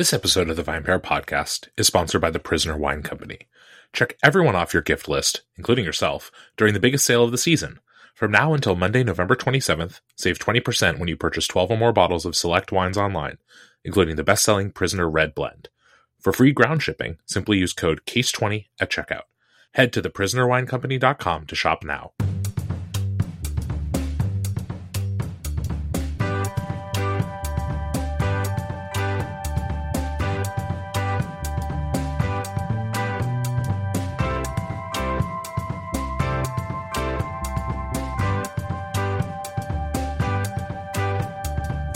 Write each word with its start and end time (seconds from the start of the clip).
This 0.00 0.14
episode 0.14 0.48
of 0.48 0.56
the 0.56 0.62
VinePair 0.62 0.98
podcast 0.98 1.68
is 1.76 1.86
sponsored 1.86 2.22
by 2.22 2.30
the 2.30 2.38
Prisoner 2.38 2.74
Wine 2.74 3.02
Company. 3.02 3.40
Check 3.92 4.16
everyone 4.22 4.56
off 4.56 4.72
your 4.72 4.82
gift 4.82 5.08
list, 5.08 5.42
including 5.58 5.84
yourself, 5.84 6.30
during 6.56 6.72
the 6.72 6.80
biggest 6.80 7.04
sale 7.04 7.22
of 7.22 7.32
the 7.32 7.36
season. 7.36 7.80
From 8.14 8.30
now 8.30 8.54
until 8.54 8.74
Monday, 8.74 9.04
November 9.04 9.36
27th, 9.36 10.00
save 10.16 10.38
20% 10.38 10.98
when 10.98 11.08
you 11.08 11.18
purchase 11.18 11.46
12 11.46 11.72
or 11.72 11.76
more 11.76 11.92
bottles 11.92 12.24
of 12.24 12.34
select 12.34 12.72
wines 12.72 12.96
online, 12.96 13.36
including 13.84 14.16
the 14.16 14.24
best 14.24 14.42
selling 14.42 14.70
Prisoner 14.70 15.06
Red 15.06 15.34
Blend. 15.34 15.68
For 16.18 16.32
free 16.32 16.52
ground 16.52 16.82
shipping, 16.82 17.18
simply 17.26 17.58
use 17.58 17.74
code 17.74 18.06
CASE20 18.06 18.68
at 18.80 18.90
checkout. 18.90 19.24
Head 19.74 19.92
to 19.92 20.00
theprisonerwinecompany.com 20.00 21.44
to 21.44 21.54
shop 21.54 21.84
now. 21.84 22.12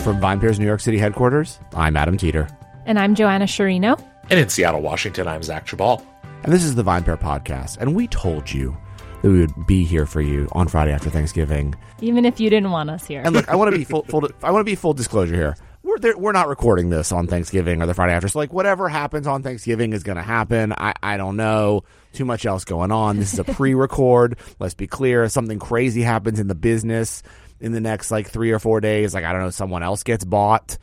From 0.04 0.20
VinePair's 0.20 0.60
New 0.60 0.66
York 0.66 0.80
City 0.80 0.98
headquarters, 0.98 1.58
I'm 1.74 1.96
Adam 1.96 2.18
Teeter. 2.18 2.46
And 2.84 2.98
I'm 2.98 3.14
Joanna 3.14 3.46
Sciarrino. 3.46 3.98
And 4.28 4.38
in 4.38 4.50
Seattle, 4.50 4.82
Washington, 4.82 5.26
I'm 5.26 5.42
Zach 5.42 5.66
Geballe. 5.66 6.04
And 6.42 6.52
this 6.52 6.62
is 6.62 6.74
the 6.74 6.84
VinePair 6.84 7.18
podcast. 7.18 7.78
And 7.78 7.96
we 7.96 8.06
told 8.08 8.52
you 8.52 8.76
that 9.22 9.30
we 9.30 9.40
would 9.40 9.66
be 9.66 9.82
here 9.82 10.04
for 10.04 10.20
you 10.20 10.46
on 10.52 10.68
Friday 10.68 10.92
after 10.92 11.08
Thanksgiving. 11.08 11.74
Even 12.02 12.26
if 12.26 12.38
you 12.38 12.50
didn't 12.50 12.70
want 12.70 12.90
us 12.90 13.06
here. 13.06 13.22
And 13.24 13.34
look, 13.34 13.48
I 13.48 13.56
want 13.56 13.72
to 13.72 13.78
be 13.78 13.84
full, 13.84 14.02
full 14.02 14.28
I 14.42 14.50
want 14.50 14.60
to 14.60 14.70
be 14.70 14.74
full 14.74 14.92
disclosure 14.92 15.34
here. 15.34 15.56
We're 15.82 15.98
there, 15.98 16.18
we're 16.18 16.32
not 16.32 16.48
recording 16.48 16.90
this 16.90 17.10
on 17.10 17.26
Thanksgiving 17.26 17.80
or 17.80 17.86
the 17.86 17.94
Friday 17.94 18.12
after. 18.12 18.28
So 18.28 18.38
like 18.38 18.52
whatever 18.52 18.90
happens 18.90 19.26
on 19.26 19.42
Thanksgiving 19.42 19.94
is 19.94 20.02
going 20.02 20.16
to 20.16 20.22
happen. 20.22 20.74
I 20.76 20.92
I 21.02 21.16
don't 21.16 21.38
know. 21.38 21.84
Too 22.12 22.26
much 22.26 22.44
else 22.44 22.66
going 22.66 22.92
on. 22.92 23.16
This 23.18 23.32
is 23.32 23.38
a 23.38 23.44
pre-record. 23.54 24.38
Let's 24.58 24.74
be 24.74 24.86
clear. 24.86 25.24
If 25.24 25.32
something 25.32 25.58
crazy 25.58 26.02
happens 26.02 26.40
in 26.40 26.48
the 26.48 26.54
business 26.54 27.22
in 27.64 27.72
the 27.72 27.80
next 27.80 28.10
like 28.10 28.28
three 28.28 28.52
or 28.52 28.58
four 28.58 28.80
days. 28.80 29.14
Like 29.14 29.24
I 29.24 29.32
don't 29.32 29.40
know, 29.40 29.50
someone 29.50 29.82
else 29.82 30.02
gets 30.02 30.24
bought. 30.24 30.76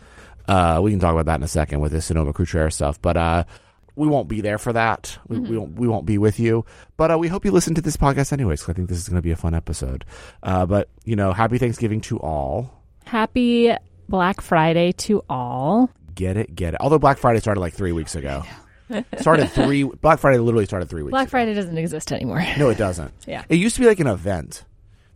Uh, 0.47 0.79
we 0.81 0.91
can 0.91 0.99
talk 0.99 1.13
about 1.13 1.27
that 1.27 1.35
in 1.35 1.43
a 1.43 1.47
second 1.47 1.79
with 1.79 1.91
this 1.91 2.05
Sonoma 2.07 2.33
Cutrer 2.33 2.71
stuff, 2.71 2.99
but 2.99 3.15
uh, 3.15 3.43
we 3.95 4.07
won't 4.07 4.27
be 4.27 4.41
there 4.41 4.57
for 4.57 4.73
that. 4.73 5.17
We, 5.27 5.37
mm-hmm. 5.37 5.49
we, 5.49 5.57
won't 5.57 5.79
we 5.79 5.87
won't 5.87 6.05
be 6.07 6.17
with 6.17 6.39
you, 6.39 6.65
but 6.97 7.11
uh, 7.11 7.17
we 7.19 7.27
hope 7.27 7.45
you 7.45 7.51
listen 7.51 7.75
to 7.75 7.81
this 7.81 7.97
podcast 7.97 8.33
anyways. 8.33 8.61
Cause 8.61 8.69
I 8.69 8.73
think 8.73 8.89
this 8.89 8.97
is 8.97 9.07
going 9.07 9.17
to 9.17 9.21
be 9.21 9.31
a 9.31 9.35
fun 9.35 9.53
episode. 9.53 10.05
Uh, 10.41 10.65
but 10.65 10.89
you 11.05 11.15
know, 11.15 11.33
happy 11.33 11.59
Thanksgiving 11.59 12.01
to 12.01 12.19
all. 12.19 12.83
Happy 13.05 13.73
Black 14.09 14.41
Friday 14.41 14.91
to 14.93 15.23
all. 15.29 15.91
Get 16.15 16.35
it, 16.35 16.55
get 16.55 16.73
it. 16.73 16.81
Although 16.81 16.99
Black 16.99 17.19
Friday 17.19 17.39
started 17.39 17.61
like 17.61 17.73
three 17.73 17.91
weeks 17.91 18.15
ago. 18.15 18.43
started 19.19 19.49
three 19.51 19.83
Black 19.83 20.19
Friday 20.19 20.39
literally 20.39 20.65
started 20.65 20.89
three 20.89 21.03
weeks. 21.03 21.11
Black 21.11 21.27
ago. 21.27 21.31
Friday 21.31 21.53
doesn't 21.53 21.77
exist 21.77 22.11
anymore. 22.11 22.43
No, 22.57 22.69
it 22.69 22.77
doesn't. 22.77 23.13
yeah, 23.27 23.45
it 23.47 23.57
used 23.57 23.75
to 23.75 23.81
be 23.81 23.87
like 23.87 23.99
an 23.99 24.07
event. 24.07 24.65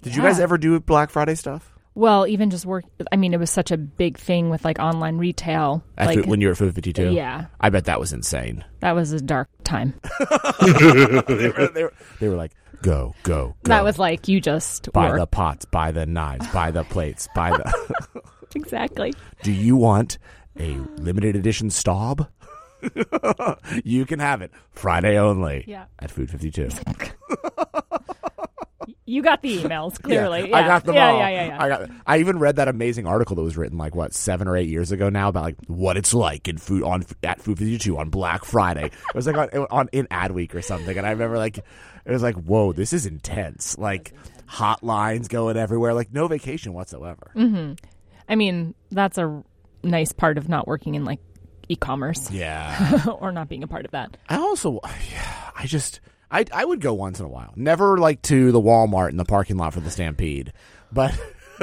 Did 0.01 0.15
you 0.15 0.21
guys 0.21 0.39
ever 0.39 0.57
do 0.57 0.79
Black 0.79 1.09
Friday 1.09 1.35
stuff? 1.35 1.75
Well, 1.95 2.27
even 2.27 2.49
just 2.49 2.65
work. 2.65 2.83
I 3.11 3.15
mean, 3.15 3.33
it 3.33 3.39
was 3.39 3.49
such 3.49 3.71
a 3.71 3.77
big 3.77 4.17
thing 4.17 4.49
with 4.49 4.65
like 4.65 4.79
online 4.79 5.17
retail. 5.17 5.81
At 5.97 6.07
like, 6.07 6.19
food, 6.19 6.25
when 6.25 6.41
you 6.41 6.47
were 6.47 6.51
at 6.51 6.57
Food 6.57 6.75
52? 6.75 7.13
Yeah. 7.13 7.45
I 7.61 7.69
bet 7.69 7.85
that 7.85 8.01
was 8.01 8.11
insane. 8.11 8.65
That 8.81 8.91
was 8.95 9.13
a 9.13 9.21
dark 9.21 9.49
time. 9.63 9.93
they, 10.59 10.73
were, 10.73 11.21
they, 11.21 11.83
were, 11.83 11.93
they, 12.19 12.27
were, 12.27 12.35
like, 12.35 12.51
go, 12.81 13.15
go, 13.23 13.55
go. 13.63 13.69
That 13.69 13.85
was 13.85 13.97
like, 13.97 14.27
you 14.27 14.41
just 14.41 14.91
buy 14.91 15.09
work. 15.09 15.19
the 15.19 15.27
pots, 15.27 15.63
buy 15.63 15.91
the 15.91 16.05
knives, 16.05 16.45
buy 16.49 16.69
the 16.69 16.83
plates, 16.83 17.29
buy 17.33 17.51
the. 17.51 18.21
exactly. 18.55 19.13
Do 19.43 19.53
you 19.53 19.77
want 19.77 20.17
a 20.59 20.77
limited 20.97 21.37
edition 21.37 21.69
Staub? 21.69 22.27
you 23.85 24.05
can 24.05 24.19
have 24.19 24.41
it 24.41 24.51
Friday 24.73 25.17
only. 25.17 25.63
Yeah. 25.65 25.85
At 25.99 26.11
Food 26.11 26.29
52. 26.29 26.69
You 29.07 29.21
got 29.21 29.41
the 29.41 29.57
emails 29.57 30.01
clearly. 30.01 30.41
Yeah, 30.41 30.45
yeah. 30.47 30.57
I 30.57 30.67
got 30.67 30.83
them 30.83 30.95
yeah, 30.95 31.11
all. 31.11 31.19
Yeah, 31.19 31.29
yeah, 31.29 31.45
yeah. 31.47 31.63
I 31.63 31.69
got. 31.69 31.89
I 32.07 32.17
even 32.19 32.39
read 32.39 32.55
that 32.55 32.67
amazing 32.67 33.05
article 33.05 33.35
that 33.35 33.43
was 33.43 33.55
written 33.55 33.77
like 33.77 33.93
what 33.93 34.13
seven 34.13 34.47
or 34.47 34.57
eight 34.57 34.69
years 34.69 34.91
ago 34.91 35.09
now 35.09 35.29
about 35.29 35.43
like 35.43 35.57
what 35.67 35.95
it's 35.95 36.13
like 36.13 36.47
in 36.47 36.57
food 36.57 36.83
on 36.83 37.05
at 37.23 37.41
Food 37.41 37.59
Fifty 37.59 37.77
Two 37.77 37.97
on 37.97 38.09
Black 38.09 38.45
Friday. 38.45 38.85
It 38.85 39.15
was 39.15 39.27
like 39.27 39.37
on, 39.37 39.67
on 39.69 39.89
in 39.91 40.07
Adweek 40.07 40.55
or 40.55 40.61
something, 40.61 40.97
and 40.97 41.05
I 41.05 41.11
remember 41.11 41.37
like 41.37 41.57
it 41.57 42.11
was 42.11 42.23
like 42.23 42.35
whoa, 42.35 42.73
this 42.73 42.93
is 42.93 43.05
intense. 43.05 43.77
Like 43.77 44.13
hotlines 44.47 45.27
going 45.27 45.57
everywhere, 45.57 45.93
like 45.93 46.11
no 46.11 46.27
vacation 46.27 46.73
whatsoever. 46.73 47.31
Mm-hmm. 47.35 47.73
I 48.27 48.35
mean, 48.35 48.73
that's 48.91 49.17
a 49.19 49.43
nice 49.83 50.13
part 50.13 50.37
of 50.39 50.49
not 50.49 50.67
working 50.67 50.95
in 50.95 51.05
like 51.05 51.19
e-commerce. 51.69 52.31
Yeah, 52.31 53.03
or 53.19 53.31
not 53.31 53.49
being 53.49 53.63
a 53.63 53.67
part 53.67 53.85
of 53.85 53.91
that. 53.91 54.17
I 54.29 54.37
also, 54.37 54.79
yeah, 55.11 55.51
I 55.55 55.67
just 55.67 55.99
I 56.31 56.45
I 56.53 56.65
would 56.65 56.81
go 56.81 56.93
once 56.93 57.19
in 57.19 57.25
a 57.25 57.29
while. 57.29 57.53
Never 57.55 57.97
like 57.97 58.21
to 58.23 58.51
the 58.51 58.61
Walmart 58.61 59.09
in 59.09 59.17
the 59.17 59.25
parking 59.25 59.57
lot 59.57 59.73
for 59.73 59.79
the 59.79 59.91
Stampede, 59.91 60.53
but. 60.91 61.13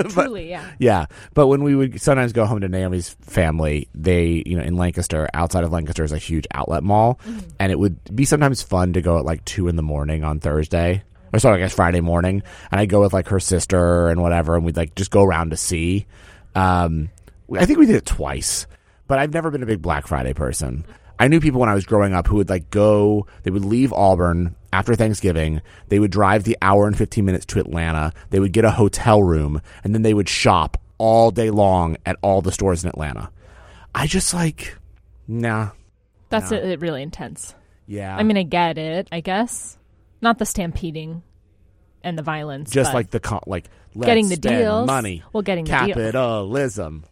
Truly, 0.09 0.49
yeah. 0.49 0.71
Yeah. 0.79 1.05
But 1.35 1.49
when 1.49 1.63
we 1.63 1.77
would 1.77 2.01
sometimes 2.01 2.33
go 2.33 2.47
home 2.47 2.63
to 2.63 2.69
Naomi's 2.69 3.11
family, 3.21 3.89
they, 3.95 4.43
you 4.47 4.57
know, 4.57 4.63
in 4.63 4.79
Lancaster, 4.79 5.29
outside 5.35 5.65
of 5.65 5.71
Lancaster 5.71 6.03
is 6.03 6.13
a 6.13 6.19
huge 6.19 6.47
outlet 6.55 6.83
mall. 6.83 7.21
Mm-hmm. 7.27 7.41
And 7.59 7.71
it 7.71 7.79
would 7.79 7.99
be 8.15 8.25
sometimes 8.25 8.63
fun 8.63 8.95
to 8.95 9.03
go 9.03 9.19
at 9.19 9.27
like 9.27 9.45
two 9.45 9.69
in 9.69 9.77
the 9.77 9.83
morning 9.83 10.25
on 10.25 10.41
Thursday. 10.41 11.03
Or 11.35 11.39
sorry, 11.39 11.57
I 11.57 11.59
guess 11.59 11.75
Friday 11.75 12.01
morning. 12.01 12.43
And 12.71 12.81
I'd 12.81 12.89
go 12.89 13.03
with 13.03 13.13
like 13.13 13.29
her 13.29 13.39
sister 13.39 14.09
and 14.09 14.23
whatever, 14.23 14.57
and 14.57 14.65
we'd 14.65 14.79
like 14.79 14.95
just 14.95 15.11
go 15.11 15.23
around 15.23 15.51
to 15.51 15.59
see. 15.59 16.07
Um, 16.55 17.11
I 17.53 17.67
think 17.67 17.79
we 17.79 17.87
did 17.87 17.97
it 17.97 18.07
twice, 18.07 18.67
but 19.09 19.19
I've 19.19 19.33
never 19.33 19.51
been 19.51 19.63
a 19.63 19.67
big 19.67 19.83
Black 19.83 20.07
Friday 20.07 20.33
person. 20.33 20.85
I 21.23 21.29
knew 21.29 21.39
people 21.39 21.61
when 21.61 21.69
I 21.69 21.75
was 21.75 21.87
growing 21.87 22.15
up 22.15 22.27
who 22.27 22.35
would 22.35 22.51
like 22.51 22.69
go, 22.71 23.29
they 23.45 23.53
would 23.53 23.65
leave 23.65 23.93
Auburn 23.93 24.57
after 24.73 24.97
Thanksgiving. 24.97 25.63
They 25.87 26.01
would 26.01 26.11
drive 26.11 26.43
the 26.43 26.59
hour 26.61 26.89
and 26.89 26.99
15 26.99 27.25
minutes 27.25 27.47
to 27.47 27.61
Atlanta. 27.61 28.13
They 28.31 28.41
would 28.41 28.53
get 28.53 28.65
a 28.65 28.73
hotel 28.73 29.23
room 29.23 29.63
and 29.85 29.95
then 29.95 30.03
they 30.03 30.15
would 30.15 30.29
shop 30.29 30.79
all 30.99 31.31
day 31.31 31.51
long 31.51 31.97
at 32.05 32.17
all 32.23 32.43
the 32.43 32.51
stores 32.51 32.83
in 32.83 32.89
Atlanta. 32.89 33.31
I 33.95 34.09
just 34.09 34.35
like, 34.35 34.77
nah. 35.29 35.71
That's 36.29 36.51
nah. 36.51 36.57
It, 36.57 36.81
really 36.81 37.05
intense. 37.05 37.55
Yeah. 37.87 38.17
I 38.17 38.25
mean, 38.25 38.37
I 38.37 38.43
get 38.43 38.77
it, 38.77 39.07
I 39.13 39.21
guess. 39.21 39.79
Not 40.23 40.39
the 40.39 40.45
stampeding 40.45 41.23
and 42.03 42.19
the 42.19 42.23
violence. 42.25 42.73
Just 42.73 42.95
like 42.95 43.11
the, 43.11 43.21
con- 43.21 43.45
like, 43.47 43.67
getting 43.97 44.29
the 44.29 44.37
deals. 44.37 44.89
money. 44.89 45.23
Well, 45.33 45.45
getting 45.45 45.67
the 45.67 45.71
Capitalism. 45.95 47.05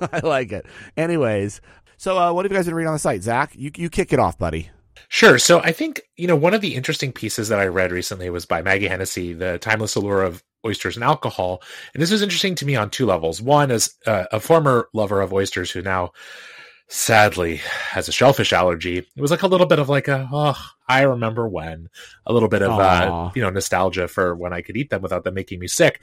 I 0.12 0.20
like 0.20 0.52
it. 0.52 0.66
Anyways, 0.96 1.60
so, 1.96 2.18
uh, 2.18 2.32
what 2.32 2.44
have 2.44 2.52
you 2.52 2.58
guys 2.58 2.66
been 2.66 2.74
reading 2.74 2.88
on 2.88 2.94
the 2.94 3.00
site, 3.00 3.22
Zach? 3.22 3.52
You 3.54 3.70
you 3.76 3.90
kick 3.90 4.12
it 4.12 4.18
off, 4.18 4.38
buddy. 4.38 4.70
Sure. 5.08 5.38
So, 5.38 5.60
I 5.60 5.72
think 5.72 6.02
you 6.16 6.26
know 6.26 6.36
one 6.36 6.54
of 6.54 6.60
the 6.60 6.74
interesting 6.74 7.12
pieces 7.12 7.48
that 7.48 7.58
I 7.58 7.66
read 7.66 7.92
recently 7.92 8.30
was 8.30 8.46
by 8.46 8.62
Maggie 8.62 8.88
Hennessy, 8.88 9.32
"The 9.32 9.58
Timeless 9.58 9.94
Allure 9.94 10.22
of 10.22 10.42
Oysters 10.64 10.96
and 10.96 11.04
Alcohol," 11.04 11.62
and 11.94 12.02
this 12.02 12.10
was 12.10 12.22
interesting 12.22 12.54
to 12.56 12.66
me 12.66 12.76
on 12.76 12.90
two 12.90 13.06
levels. 13.06 13.40
One, 13.40 13.70
as 13.70 13.94
uh, 14.06 14.24
a 14.32 14.40
former 14.40 14.88
lover 14.92 15.20
of 15.20 15.32
oysters 15.32 15.70
who 15.70 15.82
now 15.82 16.12
sadly 16.88 17.56
has 17.56 18.08
a 18.08 18.12
shellfish 18.12 18.52
allergy 18.52 18.98
it 18.98 19.20
was 19.20 19.32
like 19.32 19.42
a 19.42 19.48
little 19.48 19.66
bit 19.66 19.80
of 19.80 19.88
like 19.88 20.06
a 20.06 20.28
oh 20.32 20.56
i 20.88 21.02
remember 21.02 21.48
when 21.48 21.88
a 22.26 22.32
little 22.32 22.48
bit 22.48 22.62
of 22.62 22.78
uh, 22.78 23.28
you 23.34 23.42
know 23.42 23.50
nostalgia 23.50 24.06
for 24.06 24.36
when 24.36 24.52
i 24.52 24.60
could 24.62 24.76
eat 24.76 24.88
them 24.90 25.02
without 25.02 25.24
them 25.24 25.34
making 25.34 25.58
me 25.58 25.66
sick 25.66 26.00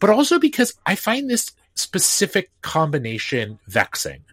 but 0.00 0.10
also 0.10 0.40
because 0.40 0.74
i 0.86 0.96
find 0.96 1.30
this 1.30 1.52
specific 1.76 2.50
combination 2.62 3.60
vexing 3.68 4.24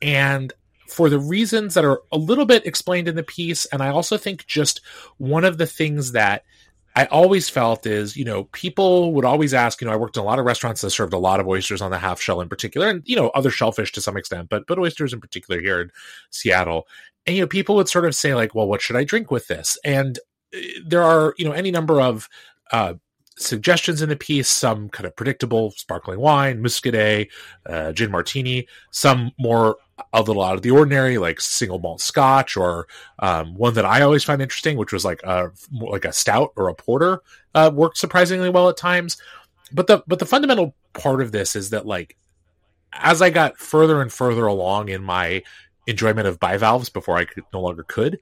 and 0.00 0.52
for 0.88 1.08
the 1.10 1.18
reasons 1.18 1.74
that 1.74 1.84
are 1.84 2.00
a 2.10 2.18
little 2.18 2.46
bit 2.46 2.66
explained 2.66 3.08
in 3.08 3.14
the 3.14 3.22
piece. 3.22 3.66
And 3.66 3.82
I 3.82 3.88
also 3.88 4.16
think 4.16 4.46
just 4.46 4.80
one 5.18 5.44
of 5.44 5.58
the 5.58 5.66
things 5.66 6.12
that 6.12 6.44
I 6.96 7.04
always 7.06 7.48
felt 7.48 7.86
is, 7.86 8.16
you 8.16 8.24
know, 8.24 8.44
people 8.44 9.12
would 9.12 9.24
always 9.24 9.54
ask, 9.54 9.80
you 9.80 9.86
know, 9.86 9.92
I 9.92 9.96
worked 9.96 10.16
in 10.16 10.22
a 10.22 10.26
lot 10.26 10.38
of 10.38 10.46
restaurants 10.46 10.80
that 10.80 10.90
served 10.90 11.12
a 11.12 11.18
lot 11.18 11.40
of 11.40 11.46
oysters 11.46 11.82
on 11.82 11.90
the 11.90 11.98
half 11.98 12.20
shell 12.20 12.40
in 12.40 12.48
particular, 12.48 12.88
and, 12.88 13.02
you 13.04 13.14
know, 13.14 13.28
other 13.28 13.50
shellfish 13.50 13.92
to 13.92 14.00
some 14.00 14.16
extent, 14.16 14.48
but, 14.48 14.66
but 14.66 14.78
oysters 14.78 15.12
in 15.12 15.20
particular 15.20 15.60
here 15.60 15.80
in 15.80 15.90
Seattle. 16.30 16.88
And, 17.26 17.36
you 17.36 17.42
know, 17.42 17.46
people 17.46 17.76
would 17.76 17.88
sort 17.88 18.06
of 18.06 18.14
say, 18.14 18.34
like, 18.34 18.54
well, 18.54 18.66
what 18.66 18.80
should 18.80 18.96
I 18.96 19.04
drink 19.04 19.30
with 19.30 19.46
this? 19.46 19.78
And 19.84 20.18
uh, 20.54 20.58
there 20.86 21.04
are, 21.04 21.34
you 21.36 21.44
know, 21.44 21.52
any 21.52 21.70
number 21.70 22.00
of, 22.00 22.28
uh, 22.72 22.94
suggestions 23.38 24.02
in 24.02 24.08
the 24.08 24.16
piece 24.16 24.48
some 24.48 24.88
kind 24.88 25.06
of 25.06 25.14
predictable 25.14 25.70
sparkling 25.72 26.18
wine 26.18 26.62
muscadet 26.62 27.28
uh, 27.66 27.92
gin 27.92 28.10
martini 28.10 28.66
some 28.90 29.30
more 29.38 29.76
a 30.12 30.22
little 30.22 30.42
out 30.42 30.54
of 30.54 30.62
the 30.62 30.70
ordinary, 30.70 31.18
like 31.18 31.40
single 31.40 31.78
malt 31.78 32.00
Scotch, 32.00 32.56
or 32.56 32.86
um, 33.18 33.54
one 33.54 33.74
that 33.74 33.84
I 33.84 34.02
always 34.02 34.24
find 34.24 34.40
interesting, 34.40 34.76
which 34.76 34.92
was 34.92 35.04
like 35.04 35.22
a 35.22 35.50
like 35.72 36.04
a 36.04 36.12
stout 36.12 36.52
or 36.56 36.68
a 36.68 36.74
porter, 36.74 37.20
uh, 37.54 37.70
worked 37.72 37.98
surprisingly 37.98 38.50
well 38.50 38.68
at 38.68 38.76
times. 38.76 39.18
But 39.72 39.86
the 39.86 40.02
but 40.06 40.18
the 40.18 40.26
fundamental 40.26 40.74
part 40.94 41.20
of 41.20 41.32
this 41.32 41.56
is 41.56 41.70
that 41.70 41.86
like 41.86 42.16
as 42.92 43.20
I 43.20 43.30
got 43.30 43.58
further 43.58 44.00
and 44.00 44.12
further 44.12 44.46
along 44.46 44.88
in 44.88 45.02
my 45.02 45.42
enjoyment 45.86 46.26
of 46.26 46.40
bivalves 46.40 46.88
before 46.88 47.16
I 47.16 47.24
could 47.24 47.44
no 47.52 47.60
longer 47.60 47.82
could, 47.82 48.18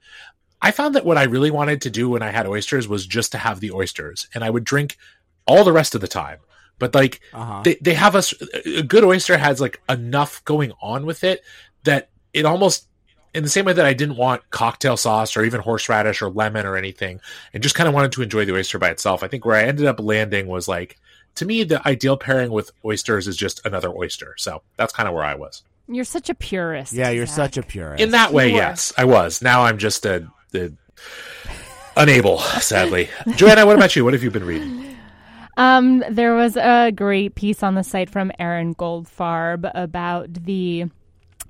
I 0.61 0.71
found 0.71 0.95
that 0.95 1.05
what 1.05 1.17
I 1.17 1.23
really 1.23 1.51
wanted 1.51 1.81
to 1.83 1.89
do 1.89 2.09
when 2.09 2.23
I 2.23 2.31
had 2.31 2.47
oysters 2.47 2.87
was 2.87 3.05
just 3.05 3.31
to 3.33 3.37
have 3.37 3.59
the 3.59 3.71
oysters, 3.71 4.27
and 4.33 4.43
I 4.43 4.49
would 4.49 4.63
drink 4.63 4.97
all 5.45 5.63
the 5.63 5.73
rest 5.73 5.95
of 5.95 6.01
the 6.01 6.07
time 6.07 6.39
but 6.79 6.93
like 6.93 7.21
uh-huh. 7.33 7.61
they, 7.63 7.75
they 7.81 7.95
have 7.95 8.15
us 8.15 8.33
a 8.65 8.83
good 8.83 9.03
oyster 9.03 9.35
has 9.35 9.59
like 9.59 9.81
enough 9.89 10.43
going 10.45 10.71
on 10.79 11.07
with 11.07 11.23
it 11.23 11.41
that 11.85 12.09
it 12.33 12.45
almost 12.45 12.87
in 13.33 13.43
the 13.43 13.49
same 13.49 13.65
way 13.65 13.73
that 13.73 13.85
I 13.85 13.93
didn't 13.93 14.17
want 14.17 14.49
cocktail 14.49 14.97
sauce 14.97 15.37
or 15.37 15.43
even 15.43 15.61
horseradish 15.61 16.21
or 16.21 16.29
lemon 16.29 16.65
or 16.65 16.75
anything, 16.75 17.19
and 17.53 17.61
just 17.61 17.75
kind 17.75 17.87
of 17.87 17.93
wanted 17.93 18.11
to 18.13 18.21
enjoy 18.23 18.45
the 18.45 18.55
oyster 18.55 18.79
by 18.79 18.89
itself. 18.89 19.21
I 19.21 19.27
think 19.27 19.45
where 19.45 19.55
I 19.55 19.63
ended 19.63 19.85
up 19.85 19.99
landing 19.99 20.47
was 20.47 20.67
like, 20.67 20.99
to 21.35 21.45
me, 21.45 21.63
the 21.63 21.85
ideal 21.87 22.17
pairing 22.17 22.51
with 22.51 22.71
oysters 22.83 23.27
is 23.27 23.37
just 23.37 23.63
another 23.65 23.89
oyster. 23.89 24.33
So 24.37 24.63
that's 24.75 24.93
kind 24.93 25.07
of 25.07 25.13
where 25.13 25.23
I 25.23 25.35
was. 25.35 25.63
You're 25.87 26.03
such 26.03 26.29
a 26.29 26.33
purist. 26.35 26.93
Yeah, 26.93 27.11
you're 27.11 27.27
Zach. 27.27 27.35
such 27.35 27.57
a 27.57 27.63
purist. 27.63 28.01
In 28.01 28.11
that 28.11 28.33
way, 28.33 28.51
yes, 28.51 28.91
I 28.97 29.05
was. 29.05 29.41
Now 29.41 29.63
I'm 29.63 29.77
just 29.77 30.05
a, 30.05 30.27
a 30.53 30.71
unable, 31.95 32.39
sadly. 32.39 33.09
Joanna, 33.35 33.65
what 33.65 33.75
about 33.75 33.95
you? 33.95 34.03
What 34.03 34.13
have 34.13 34.23
you 34.23 34.31
been 34.31 34.45
reading? 34.45 34.97
Um, 35.57 36.03
there 36.09 36.35
was 36.35 36.55
a 36.55 36.91
great 36.91 37.33
piece 37.35 37.63
on 37.63 37.75
the 37.75 37.83
site 37.83 38.09
from 38.09 38.31
Aaron 38.39 38.75
Goldfarb 38.75 39.69
about 39.73 40.31
the 40.31 40.85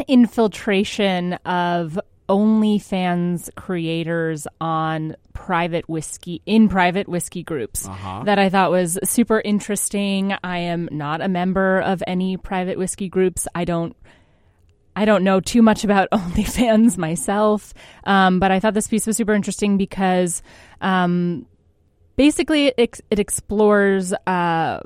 infiltration 0.07 1.33
of 1.45 1.99
OnlyFans 2.29 3.49
creators 3.55 4.47
on 4.59 5.15
private 5.33 5.87
whiskey 5.87 6.41
in 6.45 6.67
private 6.67 7.07
whiskey 7.07 7.43
groups 7.43 7.87
that 8.25 8.39
I 8.39 8.49
thought 8.49 8.71
was 8.71 8.97
super 9.03 9.39
interesting. 9.39 10.35
I 10.43 10.59
am 10.59 10.89
not 10.91 11.21
a 11.21 11.27
member 11.27 11.79
of 11.79 12.03
any 12.05 12.37
private 12.37 12.77
whiskey 12.77 13.07
groups. 13.07 13.47
I 13.55 13.65
don't 13.65 13.95
I 14.97 15.05
don't 15.05 15.23
know 15.23 15.39
too 15.39 15.61
much 15.61 15.83
about 15.83 16.09
OnlyFans 16.11 16.97
myself, 16.97 17.71
um, 18.05 18.39
but 18.39 18.51
I 18.51 18.59
thought 18.59 18.73
this 18.73 18.87
piece 18.87 19.05
was 19.05 19.15
super 19.15 19.33
interesting 19.33 19.77
because 19.77 20.41
um, 20.81 21.45
basically 22.15 22.73
it, 22.77 22.99
it 23.11 23.19
explores. 23.19 24.11
Uh, 24.25 24.79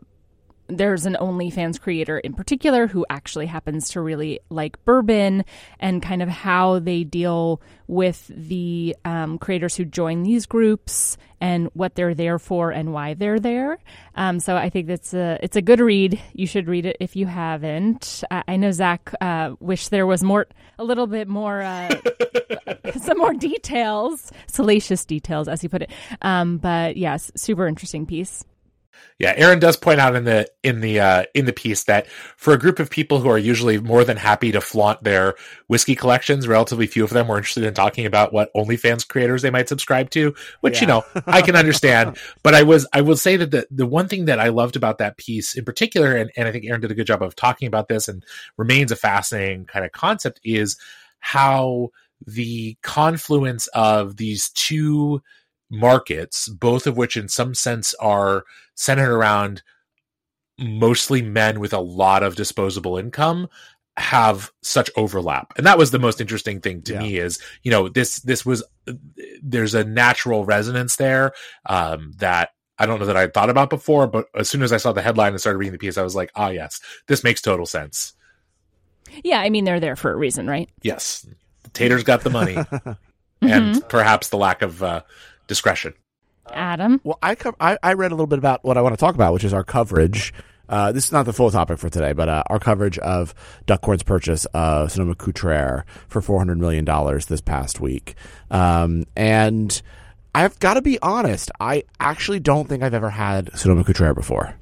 there's 0.77 1.06
an 1.06 1.18
OnlyFans 1.19 1.79
creator 1.79 2.18
in 2.19 2.33
particular 2.33 2.88
who 2.88 3.06
actually 3.09 3.45
happens 3.45 3.89
to 3.89 4.01
really 4.01 4.39
like 4.50 4.83
bourbon 4.85 5.44
and 5.79 6.01
kind 6.01 6.21
of 6.21 6.29
how 6.29 6.79
they 6.79 7.03
deal 7.03 7.62
with 7.88 8.31
the 8.33 8.95
um, 9.03 9.38
creators 9.38 9.75
who 9.75 9.85
join 9.85 10.23
these 10.23 10.45
groups 10.45 11.18
and 11.41 11.69
what 11.73 11.95
they're 11.95 12.13
there 12.13 12.39
for 12.39 12.71
and 12.71 12.94
why 12.94 13.13
they're 13.13 13.39
there. 13.39 13.79
Um, 14.15 14.39
so 14.39 14.56
I 14.56 14.69
think 14.69 14.88
that's 14.88 15.13
a 15.13 15.39
it's 15.41 15.57
a 15.57 15.62
good 15.62 15.79
read. 15.79 16.19
You 16.33 16.47
should 16.47 16.68
read 16.68 16.85
it 16.85 16.97
if 17.00 17.15
you 17.15 17.25
haven't. 17.25 18.24
I, 18.31 18.44
I 18.47 18.56
know 18.57 18.71
Zach 18.71 19.13
uh, 19.19 19.56
wish 19.59 19.89
there 19.89 20.06
was 20.06 20.24
more, 20.24 20.47
a 20.77 20.83
little 20.83 21.07
bit 21.07 21.27
more, 21.27 21.62
uh, 21.62 21.94
some 23.01 23.17
more 23.17 23.33
details, 23.33 24.31
salacious 24.47 25.03
details, 25.03 25.47
as 25.47 25.62
he 25.62 25.67
put 25.67 25.81
it. 25.81 25.91
Um, 26.21 26.57
but 26.57 26.95
yes, 26.95 27.31
super 27.35 27.67
interesting 27.67 28.06
piece. 28.06 28.45
Yeah, 29.21 29.33
Aaron 29.36 29.59
does 29.59 29.77
point 29.77 30.00
out 30.00 30.15
in 30.15 30.24
the 30.24 30.50
in 30.63 30.81
the 30.81 31.00
uh, 31.00 31.24
in 31.36 31.45
the 31.45 31.53
piece 31.53 31.83
that 31.83 32.07
for 32.38 32.53
a 32.53 32.57
group 32.57 32.80
of 32.80 32.89
people 32.89 33.19
who 33.19 33.30
are 33.30 33.38
usually 33.38 33.80
more 33.80 34.03
than 34.03 34.18
happy 34.18 34.51
to 34.51 34.59
flaunt 34.62 35.03
their 35.03 35.36
whiskey 35.68 35.95
collections, 35.95 36.48
relatively 36.48 36.88
few 36.88 37.03
of 37.03 37.12
them 37.12 37.27
were 37.27 37.38
interested 37.38 37.63
in 37.63 37.75
talking 37.75 38.07
about 38.07 38.33
what 38.33 38.51
OnlyFans 38.56 39.07
creators 39.07 39.44
they 39.44 39.51
might 39.51 39.69
subscribe 39.69 40.09
to, 40.12 40.33
which 40.62 40.81
you 40.81 40.88
know 40.88 41.03
I 41.27 41.44
can 41.44 41.56
understand. 41.56 42.18
but 42.44 42.56
I 42.56 42.63
was 42.63 42.88
I 42.94 43.01
will 43.01 43.15
say 43.15 43.38
that 43.38 43.51
the 43.51 43.68
the 43.69 43.86
one 43.86 44.07
thing 44.07 44.25
that 44.25 44.39
I 44.39 44.50
loved 44.50 44.75
about 44.75 44.98
that 44.98 45.18
piece 45.18 45.56
in 45.56 45.65
particular, 45.65 46.15
and, 46.15 46.31
and 46.36 46.48
I 46.48 46.51
think 46.51 46.65
Aaron 46.65 46.81
did 46.81 46.89
a 46.89 46.95
good 46.95 47.07
job 47.07 47.21
of 47.21 47.36
talking 47.36 47.68
about 47.68 47.89
this, 47.89 48.07
and 48.07 48.25
remains 48.57 48.92
a 48.92 48.95
fascinating 48.95 49.65
kind 49.65 49.86
of 49.86 49.92
concept, 49.92 50.39
is 50.44 50.77
how 51.19 51.89
the 52.25 52.75
confluence 52.81 53.68
of 53.68 54.18
these 54.18 54.50
two 54.50 55.21
markets, 55.71 56.47
both 56.50 56.85
of 56.85 56.97
which 56.97 57.18
in 57.18 57.27
some 57.29 57.56
sense 57.56 57.94
are 57.95 58.44
centered 58.75 59.12
around 59.15 59.63
mostly 60.59 61.21
men 61.21 61.59
with 61.59 61.73
a 61.73 61.79
lot 61.79 62.21
of 62.21 62.35
disposable 62.35 62.97
income 62.97 63.47
have 63.97 64.51
such 64.62 64.89
overlap 64.95 65.51
and 65.57 65.65
that 65.68 65.77
was 65.77 65.91
the 65.91 66.00
most 66.00 66.21
interesting 66.21 66.62
thing 66.62 66.81
to 66.81 66.94
Yeah. 66.94 67.00
me 67.00 67.18
is 67.18 67.39
you 67.63 67.71
know 67.71 67.89
this 67.89 68.19
this 68.21 68.45
was 68.45 68.63
there's 69.41 69.73
a 69.73 69.83
natural 69.83 70.45
resonance 70.45 70.95
there 70.95 71.33
um 71.65 72.13
that 72.17 72.51
I 72.79 72.85
don't 72.85 73.00
know 73.00 73.06
that 73.06 73.17
I 73.17 73.21
had 73.21 73.33
thought 73.33 73.51
about 73.51 73.69
before, 73.69 74.07
but 74.07 74.25
as 74.33 74.50
soon 74.50 74.63
as 74.63 74.71
I 74.74 74.77
saw 74.77 74.91
the 74.91 75.03
headline 75.03 75.33
and 75.33 75.39
started 75.39 75.59
reading 75.59 75.74
the 75.74 75.77
piece, 75.77 76.00
I 76.00 76.03
was 76.03 76.15
like, 76.15 76.31
ah, 76.35 76.50
yes, 76.50 76.79
this 77.06 77.24
makes 77.24 77.39
total 77.39 77.67
sense. 77.67 78.13
Yeah, 79.24 79.39
I 79.39 79.50
mean 79.51 79.65
they're 79.65 79.79
there 79.79 79.95
for 79.95 80.12
a 80.12 80.15
reason, 80.15 80.47
right? 80.47 80.67
Yes, 80.81 81.27
Tater's 81.74 82.03
got 82.03 82.21
the 82.21 82.31
money 82.31 82.57
and 83.41 83.88
perhaps 83.88 84.29
the 84.29 84.38
lack 84.38 84.63
of 84.63 84.81
uh, 84.81 85.01
discretion. 85.51 85.94
Adam. 86.53 87.01
Well, 87.03 87.19
I, 87.21 87.36
co- 87.36 87.56
I 87.59 87.77
I 87.83 87.94
read 87.94 88.12
a 88.12 88.15
little 88.15 88.25
bit 88.25 88.39
about 88.39 88.63
what 88.63 88.77
I 88.77 88.81
want 88.81 88.94
to 88.94 88.98
talk 88.98 89.15
about, 89.15 89.33
which 89.33 89.44
is 89.44 89.53
our 89.53 89.65
coverage. 89.65 90.33
Uh, 90.69 90.94
this 90.94 91.03
is 91.06 91.12
not 91.12 91.25
the 91.25 91.33
full 91.33 91.51
topic 91.51 91.77
for 91.77 91.89
today, 91.89 92.13
but 92.13 92.30
uh, 92.30 92.44
our 92.48 92.57
coverage 92.57 92.98
of 93.00 93.36
Duckhorn's 93.68 94.03
purchase 94.03 94.45
of 94.53 94.89
Sonoma 94.94 95.15
Cutrer 95.15 95.86
for 96.07 96.21
four 96.21 96.38
hundred 96.39 96.57
million 96.59 96.86
dollars 96.86 97.25
this 97.25 97.42
past 97.42 97.81
week, 97.81 98.15
um, 98.50 99.06
and 99.18 99.81
I've 100.33 100.57
got 100.59 100.75
to 100.75 100.81
be 100.81 100.98
honest. 101.01 101.51
I 101.59 101.83
actually 102.00 102.39
don't 102.39 102.69
think 102.69 102.81
I've 102.81 102.94
ever 102.94 103.09
had 103.09 103.51
Sonoma 103.57 103.83
Cutrer 103.83 104.13
before. 104.13 104.56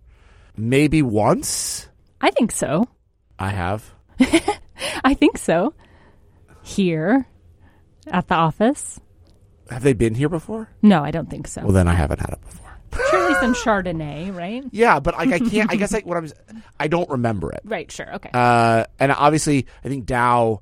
Maybe 0.58 1.04
once 1.04 1.88
I 2.20 2.32
think 2.32 2.52
so. 2.52 2.88
I 3.38 3.50
have. 3.50 3.94
I 5.04 5.14
think 5.14 5.38
so. 5.38 5.74
Here 6.64 7.26
at 8.08 8.28
the 8.28 8.36
office. 8.36 9.00
Have 9.70 9.84
they 9.84 9.94
been 9.94 10.16
here 10.16 10.30
before? 10.30 10.70
No, 10.82 11.04
I 11.04 11.12
don't 11.12 11.30
think 11.30 11.48
so. 11.48 11.62
Well, 11.62 11.72
then 11.74 11.88
I 11.88 11.94
haven't 11.94 12.20
had 12.20 12.30
it 12.32 12.42
before. 12.42 12.66
Surely 13.12 13.36
some 13.36 13.54
Chardonnay, 13.54 14.36
right? 14.36 14.64
Yeah, 14.72 15.00
but 15.00 15.16
like 15.16 15.32
I 15.32 15.40
can't. 15.40 15.72
I 15.72 15.76
guess 15.76 15.94
like 15.94 16.06
what 16.08 16.18
I'm. 16.18 16.28
I 16.80 16.88
don't 16.88 17.10
remember 17.10 17.52
it. 17.52 17.62
Right, 17.64 17.92
sure. 17.92 18.12
Okay. 18.16 18.30
Uh, 18.34 18.86
and 19.00 19.12
obviously, 19.12 19.68
I 19.86 19.90
think 19.90 20.08
Dow, 20.08 20.62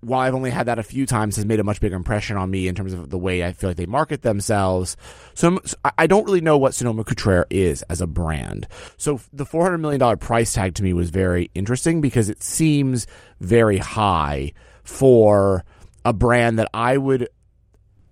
while 0.00 0.20
I've 0.20 0.34
only 0.34 0.50
had 0.50 0.66
that 0.66 0.78
a 0.78 0.82
few 0.82 1.06
times, 1.06 1.36
has 1.36 1.46
made 1.46 1.58
a 1.58 1.64
much 1.64 1.80
bigger 1.80 1.96
impression 1.96 2.36
on 2.36 2.50
me 2.50 2.68
in 2.68 2.74
terms 2.74 2.92
of 2.92 3.08
the 3.08 3.16
way 3.16 3.42
I 3.42 3.52
feel 3.52 3.70
like 3.70 3.78
they 3.78 3.86
market 3.86 4.20
themselves. 4.20 4.98
So, 5.34 5.58
so 5.64 5.76
I- 5.82 5.92
I 5.98 6.06
don't 6.06 6.26
really 6.26 6.42
know 6.42 6.58
what 6.58 6.74
Sonoma 6.74 7.04
Cutrer 7.04 7.46
is 7.48 7.80
as 7.88 8.02
a 8.02 8.06
brand. 8.06 8.68
So 8.98 9.20
the 9.32 9.46
four 9.46 9.62
hundred 9.64 9.78
million 9.78 9.98
dollar 10.00 10.18
price 10.18 10.52
tag 10.52 10.74
to 10.74 10.82
me 10.82 10.92
was 10.92 11.08
very 11.08 11.50
interesting 11.54 12.02
because 12.02 12.28
it 12.28 12.42
seems 12.42 13.06
very 13.40 13.78
high 13.78 14.52
for 14.84 15.64
a 16.04 16.12
brand 16.12 16.58
that 16.58 16.68
I 16.74 16.98
would 16.98 17.28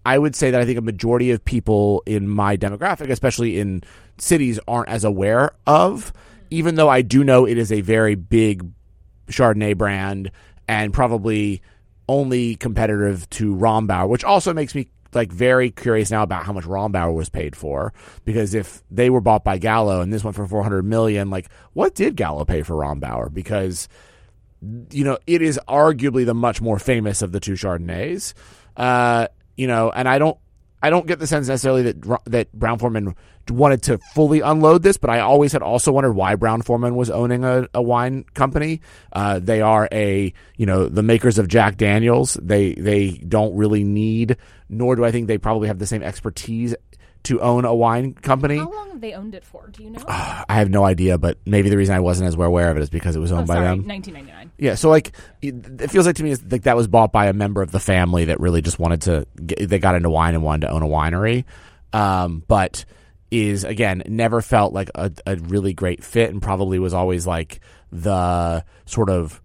I 0.05 0.19
would 0.19 0.37
say 0.37 0.51
that 0.51 0.61
I 0.61 0.65
think 0.65 0.79
a 0.79 0.83
majority 0.83 1.31
of 1.31 1.45
people 1.45 2.03
in 2.07 2.29
my 2.29 2.57
demographic, 2.57 3.11
especially 3.11 3.59
in 3.59 3.83
cities, 4.19 4.61
aren't 4.69 4.89
as 4.89 5.05
aware 5.05 5.53
of. 5.67 6.13
Even 6.51 6.75
though 6.75 6.89
I 6.89 7.03
do 7.03 7.25
know 7.25 7.47
it 7.47 7.59
is 7.59 7.73
a 7.73 7.81
very 7.81 8.15
big 8.15 8.71
Chardonnay 9.29 9.77
brand 9.77 10.31
and 10.69 10.93
probably 10.93 11.63
only 12.09 12.55
competitive 12.57 13.29
to 13.31 13.55
Rombauer, 13.55 14.09
which 14.09 14.25
also 14.25 14.53
makes 14.53 14.75
me 14.75 14.89
like 15.15 15.33
very 15.33 15.71
curious 15.71 16.11
now 16.11 16.23
about 16.23 16.45
how 16.45 16.53
much 16.53 16.65
Rombauer 16.65 17.15
was 17.15 17.31
paid 17.31 17.57
for. 17.57 17.93
Because 18.25 18.55
if 18.55 18.83
they 18.91 19.11
were 19.11 19.21
bought 19.21 19.45
by 19.45 19.59
Gallo 19.59 20.01
and 20.01 20.13
this 20.13 20.25
went 20.25 20.37
for 20.37 20.47
400 20.47 20.85
million, 20.85 21.31
like 21.31 21.49
what 21.73 21.95
did 21.95 22.17
Gallo 22.17 22.45
pay 22.45 22.63
for 22.63 22.75
Rombauer? 22.75 23.33
Because 23.33 23.89
you 24.91 25.05
know, 25.05 25.19
it 25.27 25.43
is 25.43 25.61
arguably 25.69 26.25
the 26.25 26.35
much 26.35 26.61
more 26.61 26.79
famous 26.79 27.23
of 27.23 27.33
the 27.33 27.41
two 27.41 27.53
Chardonnays. 27.53 28.35
Uh, 28.77 29.29
you 29.57 29.67
know, 29.67 29.91
and 29.91 30.09
I 30.09 30.19
don't, 30.19 30.39
I 30.83 30.91
don't 30.91 31.07
get 31.07 31.19
the 31.19 31.27
sense 31.27 31.49
necessarily 31.49 31.83
that 31.93 32.21
that 32.27 32.53
Brown-Forman 32.53 33.15
wanted 33.49 33.83
to 33.85 33.99
fully 34.15 34.41
unload 34.41 34.83
this, 34.83 34.99
but 34.99 35.09
I 35.09 35.21
always 35.21 35.53
had 35.53 35.63
also 35.63 35.93
wondered 35.93 36.13
why 36.13 36.35
Brown-Forman 36.35 36.95
was 36.95 37.09
owning 37.09 37.43
a, 37.43 37.67
a 37.73 37.81
wine 37.81 38.25
company. 38.35 38.83
Uh, 39.13 39.39
they 39.39 39.63
are 39.63 39.89
a, 39.91 40.33
you 40.57 40.67
know, 40.67 40.87
the 40.87 41.03
makers 41.03 41.39
of 41.39 41.49
Jack 41.49 41.79
Daniels. 41.79 42.35
They 42.35 42.75
they 42.75 43.13
don't 43.13 43.57
really 43.57 43.83
need, 43.83 44.37
nor 44.69 44.95
do 44.95 45.05
I 45.05 45.11
think 45.11 45.27
they 45.27 45.39
probably 45.39 45.69
have 45.69 45.79
the 45.79 45.87
same 45.87 46.03
expertise 46.03 46.75
to 47.25 47.41
own 47.41 47.65
a 47.65 47.75
wine 47.75 48.15
company. 48.15 48.59
How 48.59 48.71
long 48.71 48.91
have 48.91 49.01
they 49.01 49.13
owned 49.13 49.35
it 49.35 49.45
for? 49.45 49.69
Do 49.69 49.83
you 49.83 49.91
know? 49.91 50.05
I 50.09 50.45
have 50.49 50.71
no 50.71 50.85
idea, 50.85 51.19
but 51.19 51.39
maybe 51.47 51.69
the 51.69 51.77
reason 51.77 51.95
I 51.95 52.01
wasn't 52.01 52.29
as 52.29 52.37
well 52.37 52.49
aware 52.49 52.71
of 52.71 52.77
it 52.77 52.83
is 52.83 52.91
because 52.91 53.17
it 53.17 53.19
was 53.19 53.33
owned 53.33 53.45
oh, 53.45 53.47
by 53.47 53.55
sorry, 53.55 53.67
them. 53.67 53.89
1999. 53.89 54.53
Yeah, 54.59 54.75
so 54.77 54.89
like 54.89 55.13
it 55.43 55.91
feels 55.91 56.07
like 56.07 56.17
to 56.17 56.23
me 56.23 56.37
like 56.51 56.63
that 56.63 56.77
was 56.77 56.87
bought 56.87 57.13
by 57.13 57.27
a 57.27 57.33
member 57.33 57.63
of 57.63 57.71
the 57.71 57.81
family 57.81 58.27
that 58.27 58.41
really 58.41 58.63
just 58.63 58.79
wanted 58.79 59.03
to 59.03 59.27
get, 59.45 59.69
they 59.69 59.79
got 59.79 59.95
into 59.95 60.11
wine 60.11 60.35
and 60.35 60.45
wanted 60.45 60.67
to 60.67 60.73
own 60.73 60.83
a 60.83 60.87
winery, 60.87 61.45
um, 61.93 62.45
but 62.47 62.85
is 63.31 63.65
again 63.65 64.03
never 64.07 64.41
felt 64.41 64.73
like 64.73 64.91
a, 64.95 65.11
a 65.27 65.37
really 65.37 65.73
great 65.73 66.05
fit 66.05 66.31
and 66.31 66.41
probably 66.41 66.79
was 66.79 66.95
always 66.95 67.27
like 67.27 67.61
the 67.91 68.65
sort 68.85 69.11
of 69.11 69.41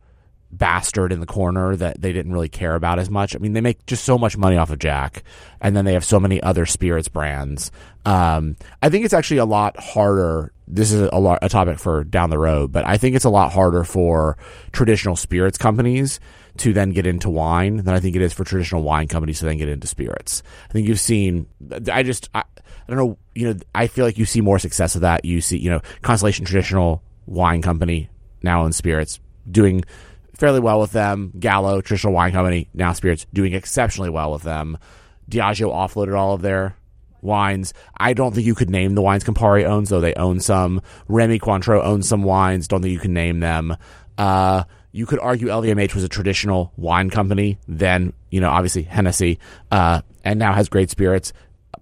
bastard 0.52 1.12
in 1.12 1.20
the 1.20 1.26
corner 1.26 1.76
that 1.76 2.02
they 2.02 2.12
didn't 2.12 2.34
really 2.34 2.50
care 2.50 2.76
about 2.76 3.00
as 3.00 3.10
much. 3.10 3.36
I 3.36 3.40
mean, 3.40 3.54
they 3.54 3.62
make 3.62 3.86
just 3.86 4.04
so 4.04 4.18
much 4.18 4.38
money 4.38 4.58
off 4.58 4.72
of 4.72 4.80
Jack, 4.80 5.24
and 5.62 5.76
then 5.76 5.86
they 5.86 5.94
have 5.94 6.06
so 6.06 6.20
many 6.20 6.42
other 6.42 6.66
spirits 6.66 7.08
brands. 7.08 7.72
Um, 8.06 8.56
I 8.82 8.90
think 8.90 9.06
it's 9.06 9.14
actually 9.14 9.38
a 9.38 9.46
lot 9.46 9.80
harder. 9.80 10.52
This 10.68 10.92
is 10.92 11.10
a, 11.12 11.20
lot, 11.20 11.40
a 11.42 11.50
topic 11.50 11.80
for 11.80 12.04
down 12.04 12.30
the 12.30 12.40
road, 12.40 12.72
but 12.72 12.86
I 12.86 12.98
think 12.98 13.16
it's 13.16 13.26
a 13.26 13.30
lot 13.30 13.52
harder 13.52 13.84
for 13.84 14.38
traditional 14.72 15.16
spirits 15.16 15.58
companies 15.58 16.20
to 16.58 16.74
then 16.74 16.92
get 16.92 17.06
into 17.06 17.30
wine 17.30 17.78
than 17.78 17.90
I 17.90 18.00
think 18.00 18.16
it 18.16 18.22
is 18.22 18.34
for 18.34 18.44
traditional 18.44 18.82
wine 18.82 19.08
companies 19.08 19.40
to 19.40 19.46
then 19.46 19.58
get 19.58 19.70
into 19.70 19.88
spirits. 19.88 20.44
I 20.70 20.74
think 20.74 20.88
you've 20.88 21.00
seen. 21.00 21.48
I 21.92 22.04
just. 22.04 22.30
I, 22.34 22.40
I 22.40 22.96
don't 22.96 22.98
know. 22.98 23.18
You 23.36 23.54
know, 23.54 23.60
I 23.76 23.86
feel 23.86 24.04
like 24.04 24.18
you 24.18 24.26
see 24.26 24.42
more 24.42 24.58
success 24.58 24.96
of 24.96 25.02
that. 25.02 25.24
You 25.24 25.42
see, 25.42 25.58
you 25.58 25.70
know, 25.70 25.82
Constellation 26.02 26.46
traditional 26.46 27.04
wine 27.28 27.62
company 27.62 28.10
now 28.42 28.66
in 28.66 28.74
spirits 28.74 29.20
doing 29.50 29.84
fairly 30.36 30.60
well 30.60 30.80
with 30.80 30.92
them. 30.92 31.34
Gallo, 31.40 31.82
traditional 31.82 32.14
wine 32.14 32.32
company, 32.32 32.70
now 32.74 32.94
spirits, 32.94 33.26
doing 33.34 33.54
exceptionally 33.54 34.10
well 34.10 34.32
with 34.32 34.44
them. 34.44 34.78
Diageo 35.30 35.72
offloaded 35.72 36.18
all 36.18 36.34
of 36.34 36.42
their 36.42 36.76
wines. 37.22 37.74
I 37.98 38.14
don't 38.14 38.34
think 38.34 38.48
you 38.48 38.56
could 38.56 38.70
name 38.70 38.96
the 38.96 39.02
wines 39.02 39.24
Campari 39.24 39.66
owns, 39.66 39.90
though 39.90 40.00
they 40.00 40.14
own 40.16 40.40
some. 40.40 40.82
Remy 41.08 41.40
Cointreau 41.40 41.84
owns 41.84 42.08
some 42.08 42.24
wines. 42.24 42.68
Don't 42.68 42.82
think 42.82 42.94
you 42.94 43.00
can 43.00 43.14
name 43.14 43.40
them. 43.40 43.76
Uh, 44.18 44.64
you 44.92 45.06
could 45.06 45.20
argue 45.20 45.48
LVMH 45.48 45.94
was 45.94 46.04
a 46.04 46.10
traditional 46.10 46.74
wine 46.76 47.10
company, 47.10 47.60
then, 47.68 48.14
you 48.32 48.42
know, 48.42 48.50
obviously 48.50 48.84
Hennessy, 48.84 49.40
uh, 49.72 50.02
and 50.24 50.40
now 50.40 50.54
has 50.54 50.68
great 50.68 50.90
spirits. 50.90 51.32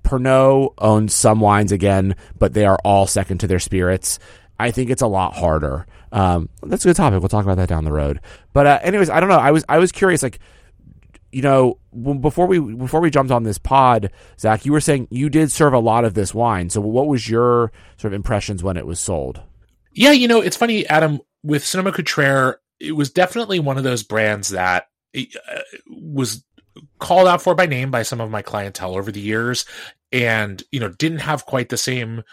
Pernod 0.03 0.73
owns 0.77 1.13
some 1.13 1.39
wines 1.39 1.71
again, 1.71 2.15
but 2.37 2.53
they 2.53 2.65
are 2.65 2.77
all 2.83 3.07
second 3.07 3.39
to 3.39 3.47
their 3.47 3.59
spirits. 3.59 4.19
I 4.59 4.71
think 4.71 4.89
it's 4.89 5.01
a 5.01 5.07
lot 5.07 5.35
harder. 5.35 5.85
Um, 6.11 6.49
that's 6.63 6.85
a 6.85 6.89
good 6.89 6.95
topic. 6.95 7.19
We'll 7.19 7.29
talk 7.29 7.43
about 7.43 7.57
that 7.57 7.69
down 7.69 7.83
the 7.83 7.91
road. 7.91 8.21
But 8.53 8.67
uh, 8.67 8.79
anyways, 8.81 9.09
I 9.09 9.19
don't 9.19 9.29
know. 9.29 9.39
I 9.39 9.51
was 9.51 9.65
I 9.67 9.77
was 9.77 9.91
curious, 9.91 10.23
like 10.23 10.39
you 11.31 11.41
know, 11.41 11.79
before 12.19 12.47
we 12.47 12.59
before 12.59 13.01
we 13.01 13.09
jumped 13.09 13.31
on 13.31 13.43
this 13.43 13.57
pod, 13.57 14.11
Zach, 14.39 14.65
you 14.65 14.71
were 14.71 14.81
saying 14.81 15.07
you 15.11 15.29
did 15.29 15.51
serve 15.51 15.73
a 15.73 15.79
lot 15.79 16.05
of 16.05 16.13
this 16.13 16.33
wine. 16.33 16.69
So 16.69 16.81
what 16.81 17.07
was 17.07 17.29
your 17.29 17.71
sort 17.97 18.13
of 18.13 18.15
impressions 18.15 18.63
when 18.63 18.77
it 18.77 18.85
was 18.85 18.99
sold? 18.99 19.41
Yeah, 19.93 20.11
you 20.11 20.27
know, 20.27 20.41
it's 20.41 20.57
funny, 20.57 20.87
Adam. 20.87 21.19
With 21.43 21.65
Sonoma 21.65 21.91
Cutrer, 21.91 22.59
it 22.79 22.93
was 22.93 23.11
definitely 23.11 23.59
one 23.59 23.77
of 23.77 23.83
those 23.83 24.03
brands 24.03 24.49
that 24.49 24.87
uh, 25.15 25.59
was 25.89 26.43
called 26.99 27.27
out 27.27 27.41
for 27.41 27.55
by 27.55 27.65
name 27.65 27.91
by 27.91 28.03
some 28.03 28.21
of 28.21 28.29
my 28.29 28.41
clientele 28.41 28.95
over 28.95 29.11
the 29.11 29.19
years 29.19 29.65
and 30.11 30.63
you 30.71 30.79
know 30.79 30.89
didn't 30.89 31.19
have 31.19 31.45
quite 31.45 31.69
the 31.69 31.77
same 31.77 32.23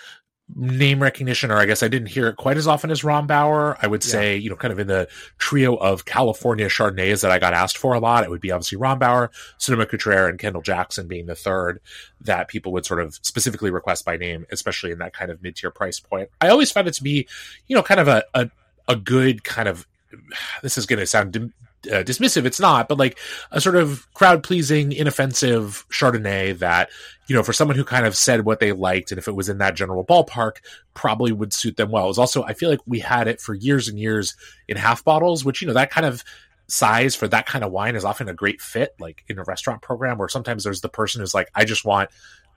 name 0.54 1.02
recognition, 1.02 1.50
or 1.50 1.56
I 1.56 1.64
guess 1.64 1.82
I 1.82 1.88
didn't 1.88 2.08
hear 2.08 2.28
it 2.28 2.36
quite 2.36 2.56
as 2.56 2.66
often 2.66 2.90
as 2.90 3.02
Rombauer. 3.02 3.76
I 3.80 3.86
would 3.86 4.02
say, 4.02 4.34
yeah. 4.34 4.40
you 4.40 4.50
know, 4.50 4.56
kind 4.56 4.72
of 4.72 4.78
in 4.78 4.86
the 4.86 5.08
trio 5.38 5.74
of 5.76 6.04
California 6.04 6.66
Chardonnays 6.66 7.22
that 7.22 7.30
I 7.30 7.38
got 7.38 7.54
asked 7.54 7.78
for 7.78 7.94
a 7.94 7.98
lot, 7.98 8.24
it 8.24 8.30
would 8.30 8.40
be 8.40 8.50
obviously 8.50 8.78
Rombauer, 8.78 9.30
Sonoma 9.56 9.86
Cutrer, 9.86 10.28
and 10.28 10.38
Kendall 10.38 10.62
Jackson 10.62 11.08
being 11.08 11.26
the 11.26 11.34
third 11.34 11.80
that 12.20 12.48
people 12.48 12.72
would 12.72 12.84
sort 12.84 13.00
of 13.00 13.14
specifically 13.22 13.70
request 13.70 14.04
by 14.04 14.16
name, 14.16 14.46
especially 14.50 14.90
in 14.90 14.98
that 14.98 15.14
kind 15.14 15.30
of 15.30 15.42
mid 15.42 15.56
tier 15.56 15.70
price 15.70 15.98
point. 15.98 16.28
I 16.40 16.48
always 16.48 16.70
found 16.70 16.88
it 16.88 16.94
to 16.94 17.02
be, 17.02 17.26
you 17.66 17.74
know, 17.74 17.82
kind 17.82 18.00
of 18.00 18.08
a, 18.08 18.24
a, 18.34 18.50
a 18.86 18.96
good 18.96 19.44
kind 19.44 19.68
of 19.68 19.86
this 20.62 20.76
is 20.76 20.86
going 20.86 20.98
to 20.98 21.06
sound 21.06 21.52
uh, 21.86 22.02
dismissive. 22.02 22.44
It's 22.44 22.60
not, 22.60 22.88
but 22.88 22.98
like 22.98 23.18
a 23.50 23.60
sort 23.60 23.76
of 23.76 24.06
crowd 24.14 24.42
pleasing, 24.42 24.92
inoffensive 24.92 25.86
Chardonnay 25.90 26.58
that, 26.58 26.90
you 27.26 27.34
know, 27.34 27.42
for 27.42 27.52
someone 27.52 27.76
who 27.76 27.84
kind 27.84 28.06
of 28.06 28.16
said 28.16 28.44
what 28.44 28.60
they 28.60 28.72
liked 28.72 29.10
and 29.12 29.18
if 29.18 29.28
it 29.28 29.34
was 29.34 29.48
in 29.48 29.58
that 29.58 29.76
general 29.76 30.04
ballpark, 30.04 30.56
probably 30.94 31.32
would 31.32 31.52
suit 31.52 31.76
them 31.76 31.90
well. 31.90 32.04
It 32.04 32.08
was 32.08 32.18
also, 32.18 32.42
I 32.42 32.54
feel 32.54 32.70
like 32.70 32.80
we 32.86 32.98
had 32.98 33.28
it 33.28 33.40
for 33.40 33.54
years 33.54 33.88
and 33.88 33.98
years 33.98 34.34
in 34.68 34.76
half 34.76 35.04
bottles, 35.04 35.44
which, 35.44 35.62
you 35.62 35.68
know, 35.68 35.74
that 35.74 35.90
kind 35.90 36.06
of 36.06 36.24
size 36.66 37.14
for 37.14 37.28
that 37.28 37.46
kind 37.46 37.64
of 37.64 37.72
wine 37.72 37.96
is 37.96 38.04
often 38.04 38.28
a 38.28 38.34
great 38.34 38.60
fit, 38.60 38.94
like 38.98 39.24
in 39.28 39.38
a 39.38 39.44
restaurant 39.44 39.82
program 39.82 40.18
where 40.18 40.28
sometimes 40.28 40.64
there's 40.64 40.80
the 40.80 40.88
person 40.88 41.20
who's 41.20 41.34
like, 41.34 41.50
I 41.54 41.64
just 41.64 41.84
want 41.84 42.10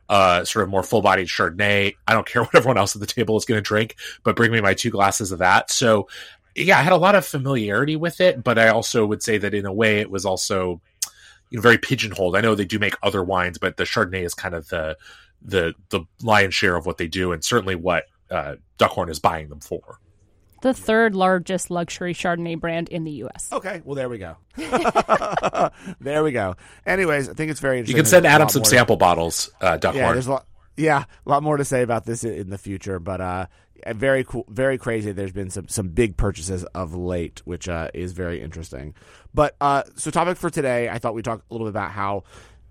uh, 0.09 0.45
sort 0.45 0.63
of 0.63 0.69
more 0.69 0.83
full 0.83 1.01
bodied 1.01 1.27
Chardonnay. 1.27 1.95
I 2.07 2.13
don't 2.13 2.25
care 2.25 2.41
what 2.43 2.55
everyone 2.55 2.77
else 2.77 2.95
at 2.95 3.01
the 3.01 3.07
table 3.07 3.37
is 3.37 3.45
going 3.45 3.57
to 3.57 3.61
drink, 3.61 3.95
but 4.23 4.35
bring 4.35 4.51
me 4.51 4.61
my 4.61 4.73
two 4.73 4.89
glasses 4.89 5.31
of 5.31 5.39
that. 5.39 5.71
So 5.71 6.07
yeah, 6.57 6.79
I 6.79 6.81
had 6.81 6.93
a 6.93 6.97
lot 6.97 7.15
of 7.15 7.25
familiarity 7.25 7.95
with 7.95 8.19
it, 8.19 8.43
but 8.43 8.57
I 8.57 8.69
also 8.69 9.05
would 9.05 9.21
say 9.21 9.37
that 9.37 9.53
in 9.53 9.65
a 9.65 9.73
way 9.73 9.99
it 9.99 10.09
was 10.09 10.25
also 10.25 10.81
you 11.49 11.57
know, 11.57 11.61
very 11.61 11.77
pigeonholed. 11.77 12.35
I 12.35 12.41
know 12.41 12.55
they 12.55 12.65
do 12.65 12.79
make 12.79 12.95
other 13.03 13.23
wines, 13.23 13.57
but 13.57 13.77
the 13.77 13.83
Chardonnay 13.83 14.23
is 14.23 14.33
kind 14.33 14.55
of 14.55 14.67
the 14.69 14.97
the 15.41 15.75
the 15.89 16.01
lion's 16.23 16.55
share 16.55 16.75
of 16.75 16.85
what 16.85 16.97
they 16.97 17.07
do, 17.07 17.31
and 17.31 17.43
certainly 17.43 17.75
what 17.75 18.05
uh, 18.31 18.55
Duckhorn 18.79 19.09
is 19.09 19.19
buying 19.19 19.49
them 19.49 19.59
for. 19.59 19.99
The 20.63 20.73
third 20.73 21.15
largest 21.15 21.69
luxury 21.69 22.15
Chardonnay 22.15 22.59
brand 22.59 22.89
in 22.89 23.03
the 23.03 23.11
U.S. 23.11 23.49
Okay, 23.51 23.81
well 23.85 23.95
there 23.95 24.09
we 24.09 24.17
go. 24.17 24.37
there 26.01 26.23
we 26.23 26.31
go. 26.31 26.55
Anyways, 26.87 27.29
I 27.29 27.33
think 27.33 27.51
it's 27.51 27.59
very 27.59 27.77
interesting. 27.77 27.97
You 27.97 28.03
can 28.03 28.09
send 28.09 28.25
Adam 28.25 28.49
some 28.49 28.65
sample 28.65 28.95
to... 28.95 28.99
bottles, 28.99 29.51
uh, 29.61 29.77
Duckhorn. 29.77 29.95
Yeah, 29.95 30.13
there's 30.13 30.27
a 30.27 30.31
lot. 30.31 30.47
Yeah, 30.77 31.05
a 31.25 31.29
lot 31.29 31.41
more 31.43 31.57
to 31.57 31.65
say 31.65 31.81
about 31.81 32.05
this 32.05 32.23
in 32.23 32.51
the 32.51 32.57
future, 32.57 32.99
but 32.99 33.19
uh, 33.19 33.47
very 33.87 34.23
cool, 34.23 34.45
very 34.47 34.77
crazy. 34.77 35.11
There's 35.11 35.31
been 35.31 35.49
some 35.49 35.67
some 35.67 35.89
big 35.89 36.17
purchases 36.17 36.63
of 36.65 36.93
late, 36.93 37.41
which 37.45 37.67
uh, 37.67 37.89
is 37.93 38.13
very 38.13 38.41
interesting. 38.41 38.93
But 39.33 39.55
uh, 39.59 39.83
so, 39.95 40.11
topic 40.11 40.37
for 40.37 40.49
today, 40.49 40.89
I 40.89 40.99
thought 40.99 41.13
we'd 41.13 41.25
talk 41.25 41.43
a 41.49 41.53
little 41.53 41.65
bit 41.65 41.71
about 41.71 41.91
how, 41.91 42.23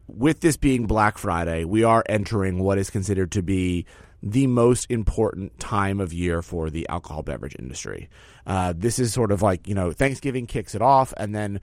with 0.06 0.40
this 0.40 0.56
being 0.56 0.86
Black 0.86 1.18
Friday, 1.18 1.64
we 1.64 1.84
are 1.84 2.04
entering 2.08 2.60
what 2.60 2.78
is 2.78 2.90
considered 2.90 3.32
to 3.32 3.42
be 3.42 3.86
the 4.22 4.46
most 4.46 4.90
important 4.90 5.58
time 5.58 6.00
of 6.00 6.12
year 6.12 6.42
for 6.42 6.70
the 6.70 6.88
alcohol 6.88 7.22
beverage 7.22 7.56
industry. 7.58 8.08
Uh, 8.46 8.72
this 8.76 8.98
is 8.98 9.12
sort 9.12 9.32
of 9.32 9.42
like 9.42 9.66
you 9.68 9.74
know 9.74 9.92
Thanksgiving 9.92 10.46
kicks 10.46 10.74
it 10.74 10.82
off, 10.82 11.12
and 11.16 11.34
then 11.34 11.60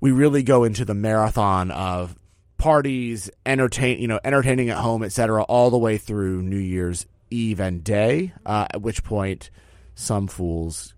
we 0.00 0.10
really 0.10 0.42
go 0.42 0.64
into 0.64 0.84
the 0.84 0.94
marathon 0.94 1.70
of 1.70 2.16
parties, 2.62 3.28
entertain, 3.44 3.98
you 3.98 4.06
know, 4.06 4.20
entertaining 4.22 4.70
at 4.70 4.76
home, 4.76 5.02
etc., 5.02 5.42
all 5.42 5.68
the 5.68 5.78
way 5.78 5.98
through 5.98 6.42
New 6.42 6.60
Year's 6.60 7.06
Eve 7.28 7.58
and 7.58 7.82
day, 7.82 8.32
uh, 8.46 8.68
at 8.70 8.80
which 8.80 9.02
point 9.02 9.50
some 9.96 10.28
fools 10.28 10.94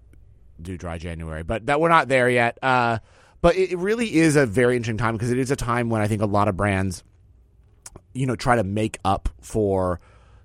do 0.60 0.76
dry 0.76 0.98
January. 0.98 1.42
But 1.42 1.64
that 1.64 1.80
we're 1.80 1.88
not 1.88 2.06
there 2.08 2.28
yet. 2.28 2.58
Uh, 2.62 2.98
but 3.40 3.56
it, 3.56 3.78
really 3.78 4.14
is 4.14 4.36
a 4.36 4.44
very 4.44 4.76
interesting 4.76 4.98
time 4.98 5.14
because 5.14 5.32
it 5.32 5.38
is 5.38 5.50
a 5.50 5.56
time 5.56 5.88
when 5.88 6.02
I 6.02 6.06
think 6.06 6.20
a 6.20 6.26
lot 6.26 6.48
of 6.48 6.56
brands, 6.56 7.02
you 8.12 8.26
know, 8.26 8.36
try 8.36 8.56
to 8.56 8.64
make 8.64 8.98
up 9.02 9.30
for 9.40 10.00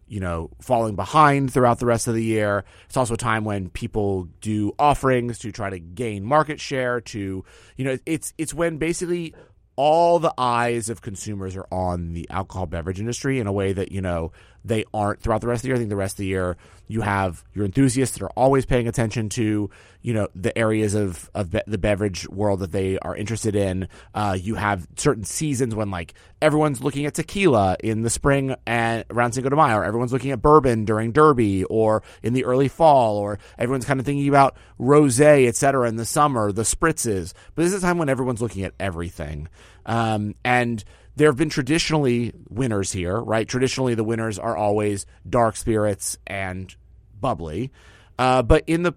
you 0.08 0.20
know, 0.20 0.50
falling 0.60 0.96
behind 0.96 1.54
throughout 1.54 1.78
the 1.78 1.86
rest 1.86 2.08
of 2.08 2.16
the 2.16 2.24
year. 2.24 2.64
It's 2.88 2.98
also 2.98 3.14
a 3.14 3.18
time 3.18 3.44
when 3.44 3.70
people 3.70 4.28
do 4.42 4.74
offerings 4.80 5.38
to 5.40 5.52
try 5.52 5.70
to 5.70 5.78
gain 5.78 6.24
market 6.24 6.60
share 6.60 7.00
to, 7.00 7.46
you 7.76 7.86
know, 7.86 7.96
it's 8.08 8.34
it's 8.40 8.52
when 8.52 8.78
basically 8.78 9.36
all 9.80 10.20
the 10.20 10.34
eyes 10.38 10.90
of 10.90 11.02
consumers 11.02 11.56
are 11.56 11.66
on 11.72 12.12
the 12.12 12.30
alcohol 12.30 12.66
beverage 12.66 13.00
industry 13.00 13.40
in 13.40 13.48
a 13.48 13.52
way 13.54 13.72
that 13.72 13.94
you 13.94 14.02
know 14.02 14.30
they 14.64 14.86
aren't 14.94 15.22
throughout 15.22 15.42
the 15.42 15.48
rest 15.48 15.60
of 15.60 15.62
the 15.64 15.68
year. 15.70 15.76
I 15.76 15.80
think 15.80 15.90
the 15.90 15.96
rest 15.96 16.14
of 16.14 16.18
the 16.18 16.26
year 16.28 16.58
you 16.90 17.02
have 17.02 17.44
your 17.54 17.66
enthusiasts 17.66 18.18
that 18.18 18.26
are 18.26 18.32
always 18.32 18.66
paying 18.66 18.88
attention 18.88 19.30
to 19.30 19.70
you 20.02 20.14
know 20.14 20.28
the 20.34 20.58
areas 20.58 20.96
of 20.96 21.30
of 21.36 21.52
be- 21.52 21.62
the 21.68 21.78
beverage 21.78 22.28
world 22.30 22.60
that 22.62 22.72
they 22.72 22.98
are 23.00 23.16
interested 23.16 23.56
in. 23.56 23.88
Uh, 24.14 24.38
you 24.40 24.56
have 24.56 24.88
certain 24.98 25.24
seasons 25.24 25.76
when 25.76 25.92
like 25.92 26.14
everyone's 26.42 26.82
looking 26.82 27.06
at 27.06 27.14
tequila 27.14 27.78
in 27.84 28.02
the 28.02 28.10
spring 28.10 28.56
and 28.66 29.06
around 29.10 29.34
Cinco 29.34 29.50
de 29.50 29.56
Mayo, 29.56 29.78
or 29.78 29.86
everyone's 29.86 30.12
looking 30.12 30.32
at 30.32 30.42
bourbon 30.42 30.84
during 30.84 31.12
Derby, 31.12 31.64
or 31.66 32.02
in 32.24 32.34
the 32.34 32.46
early 32.46 32.68
fall, 32.68 33.18
or 33.18 33.40
everyone's 33.58 33.86
kind 33.86 34.00
of 34.00 34.06
thinking 34.06 34.28
about 34.28 34.58
rosé, 34.80 35.48
etc. 35.48 35.88
in 35.88 35.96
the 35.96 36.06
summer, 36.06 36.52
the 36.52 36.64
spritzes. 36.64 37.34
But 37.56 37.64
this 37.64 37.74
is 37.74 37.84
a 37.84 37.86
time 37.86 37.98
when 38.00 38.10
everyone's 38.10 38.42
looking 38.42 38.64
at 38.64 38.74
everything. 38.80 39.48
Um, 39.86 40.36
and 40.44 40.84
there 41.20 41.28
have 41.28 41.36
been 41.36 41.50
traditionally 41.50 42.32
winners 42.48 42.94
here, 42.94 43.20
right? 43.20 43.46
Traditionally, 43.46 43.94
the 43.94 44.06
winners 44.06 44.40
are 44.40 44.56
always 44.56 45.06
dark 45.30 45.58
spirits 45.58 46.18
and 46.26 46.74
bubbly. 47.20 47.74
Uh, 48.18 48.42
but 48.42 48.64
in 48.68 48.84
the 48.84 48.94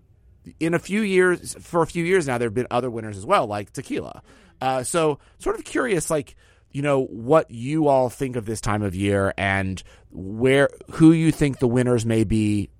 in 0.60 0.72
a 0.72 0.78
few 0.78 1.02
years, 1.02 1.56
for 1.58 1.82
a 1.82 1.86
few 1.86 2.04
years 2.04 2.28
now, 2.28 2.38
there 2.38 2.46
have 2.46 2.54
been 2.54 2.68
other 2.70 2.88
winners 2.88 3.18
as 3.18 3.26
well, 3.26 3.48
like 3.48 3.72
tequila. 3.72 4.22
Uh, 4.60 4.84
so, 4.84 5.18
sort 5.38 5.58
of 5.58 5.64
curious, 5.64 6.10
like 6.10 6.36
you 6.70 6.80
know, 6.80 7.06
what 7.06 7.50
you 7.50 7.88
all 7.88 8.08
think 8.08 8.36
of 8.36 8.46
this 8.46 8.60
time 8.60 8.82
of 8.82 8.94
year 8.94 9.34
and 9.36 9.82
where 10.12 10.70
who 10.92 11.10
you 11.10 11.32
think 11.32 11.58
the 11.58 11.66
winners 11.66 12.06
may 12.06 12.22
be 12.22 12.70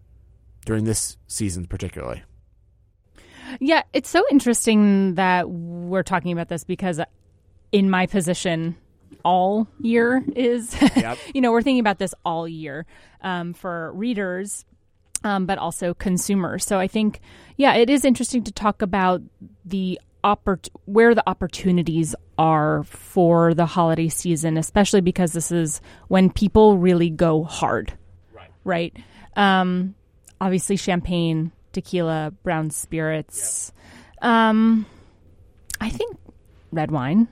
during 0.67 0.85
this 0.85 1.17
season, 1.27 1.67
particularly. 1.67 2.23
Yeah, 3.59 3.83
it's 3.93 4.09
so 4.09 4.23
interesting 4.31 5.17
that 5.17 5.51
we're 5.51 6.05
talking 6.05 6.31
about 6.31 6.49
this 6.49 6.63
because 6.63 7.01
in 7.73 7.91
my 7.91 8.07
position 8.07 8.77
all 9.25 9.67
year 9.81 10.23
is 10.35 10.75
yep. 10.97 11.19
you 11.35 11.41
know 11.41 11.53
we're 11.53 11.63
thinking 11.63 11.81
about 11.81 11.99
this 11.99 12.15
all 12.25 12.47
year 12.49 12.87
um, 13.23 13.53
for 13.55 13.93
readers 13.93 14.65
um, 15.25 15.47
but 15.47 15.57
also 15.59 15.95
consumers. 15.95 16.65
So 16.65 16.79
i 16.79 16.89
think 16.89 17.21
yeah 17.57 17.75
it 17.75 17.91
is 17.91 18.05
interesting 18.05 18.45
to 18.45 18.53
talk 18.53 18.83
about 18.83 19.23
the 19.65 20.01
oppor- 20.25 20.69
where 20.85 21.15
the 21.15 21.29
opportunities 21.29 22.15
are 22.39 22.83
for 22.85 23.55
the 23.55 23.67
holiday 23.67 24.09
season 24.09 24.57
especially 24.57 25.01
because 25.01 25.33
this 25.33 25.51
is 25.53 25.81
when 26.09 26.31
people 26.31 26.79
really 26.79 27.11
go 27.11 27.45
hard. 27.45 27.93
Right. 28.33 28.51
Right? 28.65 28.97
Um, 29.37 29.95
obviously 30.41 30.77
champagne 30.77 31.53
tequila 31.73 32.33
brown 32.43 32.71
spirits. 32.71 33.73
Yep. 34.23 34.31
um, 34.31 34.87
i 35.81 35.89
think 35.89 36.17
red 36.71 36.91
wine 36.91 37.29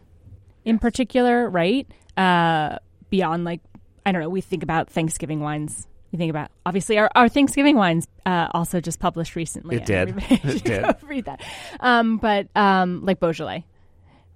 in 0.65 0.79
particular, 0.79 1.49
right? 1.49 1.87
Uh, 2.17 2.77
beyond 3.11 3.45
like, 3.45 3.61
I 4.05 4.13
don't 4.13 4.23
know, 4.23 4.29
we 4.29 4.41
think 4.41 4.63
about 4.63 4.91
Thanksgiving 4.91 5.41
wines. 5.41 5.87
We 6.13 6.19
think 6.19 6.31
about 6.31 6.51
obviously 6.67 6.99
our, 6.99 7.11
our 7.15 7.29
Thanksgiving 7.29 7.77
wines 7.77 8.09
uh, 8.27 8.49
also 8.53 8.81
just 8.81 8.99
published 8.99 9.37
recently. 9.37 9.77
It 9.77 9.87
did. 9.87 10.15
It 10.31 10.65
did. 10.65 10.85
read 11.03 11.27
that. 11.27 11.43
Um, 11.79 12.19
but 12.19 12.49
um, 12.57 13.05
like 13.05 13.21
Beaujolais, 13.21 13.65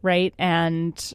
right? 0.03 0.33
And 0.39 1.13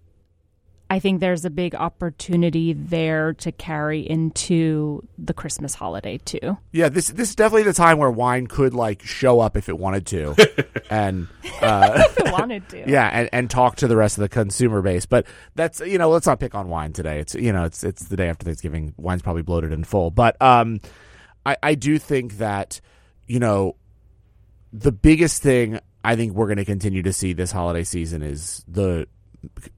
I 0.91 0.98
think 1.00 1.19
there's 1.19 1.46
a 1.46 1.51
big 1.51 1.75
opportunity 1.75 2.74
there 2.74 3.34
to 3.34 3.51
carry 3.51 4.01
into 4.01 5.08
the 5.19 5.36
Christmas 5.36 5.75
holiday 5.75 6.17
too. 6.17 6.58
Yeah, 6.72 6.89
this 6.89 7.10
this 7.10 7.29
is 7.29 7.36
definitely 7.36 7.63
the 7.63 7.74
time 7.74 8.00
where 8.00 8.10
wine 8.10 8.48
could 8.48 8.74
like 8.74 9.03
show 9.03 9.39
up 9.39 9.55
if 9.55 9.69
it 9.69 9.77
wanted 9.77 10.08
to, 10.08 10.36
and 10.89 11.27
uh, 11.62 12.03
wanted 12.25 12.67
to. 12.69 12.86
yeah, 12.89 13.08
and, 13.08 13.29
and 13.31 13.50
talk 13.51 13.75
to 13.77 13.88
the 13.88 13.96
rest 13.96 14.17
of 14.17 14.24
the 14.24 14.29
consumer 14.29 14.81
base. 14.81 15.05
But 15.05 15.27
that's 15.53 15.79
you 15.79 16.00
know, 16.00 16.10
let's 16.10 16.25
not 16.25 16.39
pick 16.39 16.55
on 16.55 16.69
wine 16.69 16.91
today. 16.91 17.19
It's 17.19 17.36
you 17.36 17.53
know, 17.53 17.65
it's 17.65 17.84
it's 17.84 18.05
the 18.05 18.17
day 18.17 18.27
after 18.27 18.46
Thanksgiving. 18.46 18.96
Wine's 18.98 19.22
probably 19.22 19.43
bloated 19.43 19.72
and 19.72 19.86
full, 19.86 20.10
but 20.10 20.41
um, 20.41 20.81
I 21.46 21.55
I 21.62 21.75
do 21.75 22.00
think 22.00 22.39
that 22.39 22.81
you 23.27 23.39
know, 23.39 23.75
the 24.74 24.91
biggest 24.91 25.43
thing 25.43 25.79
I 26.03 26.15
think 26.15 26.34
we're 26.34 26.48
going 26.48 26.58
to 26.58 26.65
continue 26.65 27.03
to 27.03 27.13
see 27.13 27.34
this 27.34 27.51
holiday 27.51 27.84
season 27.84 28.24
is 28.24 28.63
the 28.67 29.08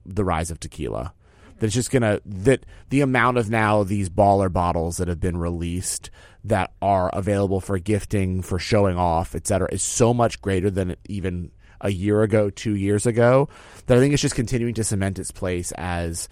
the 0.04 0.24
rise 0.24 0.50
of 0.50 0.60
tequila. 0.60 1.12
That's 1.58 1.74
just 1.74 1.90
gonna 1.90 2.20
that 2.24 2.66
the 2.88 3.02
amount 3.02 3.38
of 3.38 3.48
now 3.48 3.84
these 3.84 4.08
baller 4.10 4.52
bottles 4.52 4.96
that 4.96 5.08
have 5.08 5.20
been 5.20 5.36
released 5.36 6.10
that 6.44 6.72
are 6.82 7.08
available 7.12 7.60
for 7.60 7.78
gifting, 7.78 8.42
for 8.42 8.58
showing 8.58 8.98
off, 8.98 9.34
etc., 9.34 9.68
is 9.70 9.82
so 9.82 10.12
much 10.12 10.40
greater 10.42 10.70
than 10.70 10.96
even 11.08 11.52
a 11.80 11.90
year 11.90 12.22
ago, 12.22 12.50
two 12.50 12.74
years 12.74 13.06
ago. 13.06 13.48
That 13.86 13.96
I 13.96 14.00
think 14.00 14.12
it's 14.12 14.22
just 14.22 14.34
continuing 14.34 14.74
to 14.74 14.84
cement 14.84 15.18
its 15.18 15.30
place 15.30 15.72
as 15.72 16.28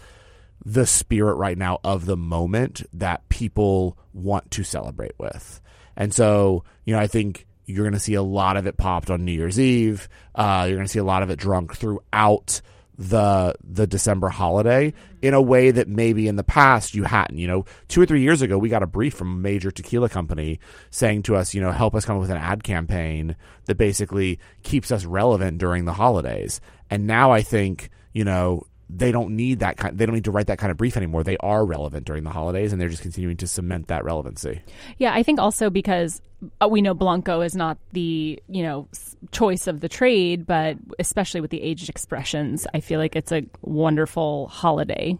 the 0.64 0.86
spirit 0.86 1.34
right 1.34 1.56
now 1.56 1.80
of 1.84 2.06
the 2.06 2.16
moment 2.16 2.82
that 2.92 3.28
people 3.28 3.96
want 4.12 4.50
to 4.52 4.62
celebrate 4.62 5.18
with. 5.18 5.60
And 5.96 6.14
so, 6.14 6.64
you 6.84 6.94
know, 6.94 7.00
I 7.00 7.06
think 7.06 7.46
you're 7.66 7.84
going 7.84 7.94
to 7.94 8.00
see 8.00 8.14
a 8.14 8.22
lot 8.22 8.56
of 8.56 8.66
it 8.66 8.76
popped 8.76 9.10
on 9.10 9.24
New 9.24 9.32
Year's 9.32 9.58
Eve. 9.58 10.08
Uh, 10.34 10.64
you're 10.66 10.76
going 10.76 10.86
to 10.86 10.92
see 10.92 10.98
a 10.98 11.04
lot 11.04 11.22
of 11.22 11.30
it 11.30 11.38
drunk 11.38 11.76
throughout 11.76 12.60
the 13.00 13.54
the 13.64 13.86
December 13.86 14.28
holiday 14.28 14.92
in 15.22 15.32
a 15.32 15.40
way 15.40 15.70
that 15.70 15.88
maybe 15.88 16.28
in 16.28 16.36
the 16.36 16.44
past 16.44 16.94
you 16.94 17.04
hadn't. 17.04 17.38
You 17.38 17.48
know, 17.48 17.64
two 17.88 18.02
or 18.02 18.06
three 18.06 18.20
years 18.20 18.42
ago, 18.42 18.58
we 18.58 18.68
got 18.68 18.82
a 18.82 18.86
brief 18.86 19.14
from 19.14 19.32
a 19.32 19.36
major 19.36 19.70
tequila 19.70 20.10
company 20.10 20.60
saying 20.90 21.22
to 21.22 21.34
us, 21.34 21.54
you 21.54 21.62
know, 21.62 21.72
help 21.72 21.94
us 21.94 22.04
come 22.04 22.16
up 22.16 22.20
with 22.20 22.30
an 22.30 22.36
ad 22.36 22.62
campaign 22.62 23.36
that 23.64 23.76
basically 23.76 24.38
keeps 24.62 24.92
us 24.92 25.06
relevant 25.06 25.56
during 25.56 25.86
the 25.86 25.94
holidays. 25.94 26.60
And 26.90 27.06
now 27.06 27.32
I 27.32 27.40
think, 27.40 27.88
you 28.12 28.24
know, 28.24 28.66
they 28.90 29.12
don't 29.12 29.34
need 29.34 29.60
that 29.60 29.78
kind. 29.78 29.96
They 29.96 30.04
don't 30.04 30.14
need 30.14 30.24
to 30.24 30.30
write 30.30 30.48
that 30.48 30.58
kind 30.58 30.70
of 30.70 30.76
brief 30.76 30.98
anymore. 30.98 31.22
They 31.24 31.38
are 31.38 31.64
relevant 31.64 32.04
during 32.04 32.24
the 32.24 32.30
holidays, 32.30 32.70
and 32.70 32.80
they're 32.80 32.90
just 32.90 33.02
continuing 33.02 33.38
to 33.38 33.46
cement 33.46 33.88
that 33.88 34.04
relevancy. 34.04 34.60
Yeah, 34.98 35.14
I 35.14 35.22
think 35.22 35.38
also 35.38 35.70
because 35.70 36.20
Uh, 36.60 36.68
we 36.68 36.80
know 36.82 36.94
Blanco 36.94 37.40
is 37.40 37.54
not 37.54 37.78
the 37.92 38.42
you 38.48 38.62
know 38.62 38.88
choice 39.32 39.66
of 39.66 39.80
the 39.80 39.88
trade, 39.88 40.46
but 40.46 40.76
especially 40.98 41.40
with 41.40 41.50
the 41.50 41.62
aged 41.62 41.88
expressions, 41.88 42.66
I 42.74 42.80
feel 42.80 42.98
like 42.98 43.16
it's 43.16 43.32
a 43.32 43.44
wonderful 43.62 44.48
holiday 44.48 45.18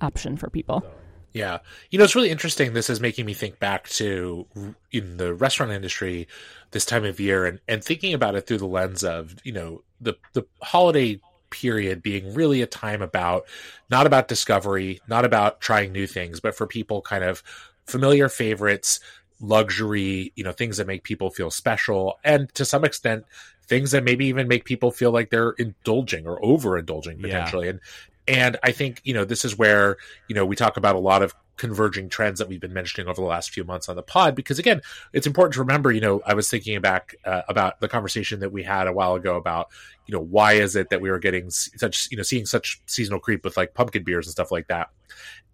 option 0.00 0.36
for 0.36 0.50
people. 0.50 0.84
Yeah. 1.32 1.58
You 1.90 1.98
know, 1.98 2.04
it's 2.04 2.14
really 2.14 2.30
interesting. 2.30 2.72
This 2.72 2.90
is 2.90 3.00
making 3.00 3.24
me 3.24 3.32
think 3.34 3.58
back 3.58 3.88
to 3.90 4.46
in 4.90 5.16
the 5.16 5.32
restaurant 5.34 5.72
industry 5.72 6.28
this 6.72 6.84
time 6.84 7.04
of 7.04 7.20
year 7.20 7.46
and, 7.46 7.58
and 7.66 7.82
thinking 7.82 8.12
about 8.12 8.34
it 8.34 8.46
through 8.46 8.58
the 8.58 8.66
lens 8.66 9.02
of, 9.02 9.36
you 9.42 9.52
know, 9.52 9.82
the, 10.00 10.14
the 10.34 10.44
holiday 10.60 11.20
period 11.50 12.02
being 12.02 12.34
really 12.34 12.62
a 12.62 12.66
time 12.66 13.02
about 13.02 13.44
not 13.90 14.06
about 14.06 14.28
discovery, 14.28 15.00
not 15.08 15.24
about 15.24 15.60
trying 15.60 15.92
new 15.92 16.06
things, 16.06 16.40
but 16.40 16.54
for 16.54 16.66
people 16.66 17.00
kind 17.00 17.24
of 17.24 17.42
familiar 17.86 18.28
favorites, 18.28 19.00
luxury, 19.42 20.32
you 20.36 20.44
know, 20.44 20.52
things 20.52 20.78
that 20.78 20.86
make 20.86 21.02
people 21.02 21.30
feel 21.30 21.50
special, 21.50 22.18
and 22.24 22.52
to 22.54 22.64
some 22.64 22.84
extent, 22.84 23.24
things 23.66 23.90
that 23.90 24.04
maybe 24.04 24.26
even 24.26 24.48
make 24.48 24.64
people 24.64 24.90
feel 24.90 25.10
like 25.10 25.30
they're 25.30 25.50
indulging 25.52 26.26
or 26.26 26.40
overindulging 26.40 27.20
potentially. 27.20 27.66
Yeah. 27.66 27.70
And 27.70 27.80
and 28.28 28.56
I 28.62 28.72
think 28.72 29.00
you 29.04 29.14
know 29.14 29.24
this 29.24 29.44
is 29.44 29.58
where 29.58 29.96
you 30.28 30.34
know 30.34 30.46
we 30.46 30.56
talk 30.56 30.76
about 30.76 30.94
a 30.94 31.00
lot 31.00 31.22
of 31.22 31.34
converging 31.56 32.08
trends 32.08 32.38
that 32.38 32.48
we've 32.48 32.60
been 32.60 32.72
mentioning 32.72 33.08
over 33.08 33.20
the 33.20 33.26
last 33.26 33.50
few 33.50 33.62
months 33.62 33.88
on 33.88 33.94
the 33.94 34.02
pod 34.02 34.34
because 34.34 34.58
again 34.58 34.80
it's 35.12 35.26
important 35.26 35.52
to 35.52 35.60
remember 35.60 35.92
you 35.92 36.00
know 36.00 36.22
i 36.24 36.32
was 36.32 36.48
thinking 36.48 36.80
back 36.80 37.14
uh, 37.26 37.42
about 37.46 37.78
the 37.80 37.88
conversation 37.88 38.40
that 38.40 38.50
we 38.50 38.62
had 38.62 38.86
a 38.88 38.92
while 38.92 39.14
ago 39.14 39.36
about 39.36 39.68
you 40.06 40.14
know 40.14 40.20
why 40.20 40.54
is 40.54 40.74
it 40.76 40.88
that 40.88 41.00
we 41.00 41.10
were 41.10 41.18
getting 41.18 41.50
such 41.50 42.08
you 42.10 42.16
know 42.16 42.22
seeing 42.22 42.46
such 42.46 42.80
seasonal 42.86 43.20
creep 43.20 43.44
with 43.44 43.56
like 43.56 43.74
pumpkin 43.74 44.02
beers 44.02 44.26
and 44.26 44.32
stuff 44.32 44.50
like 44.50 44.66
that 44.68 44.88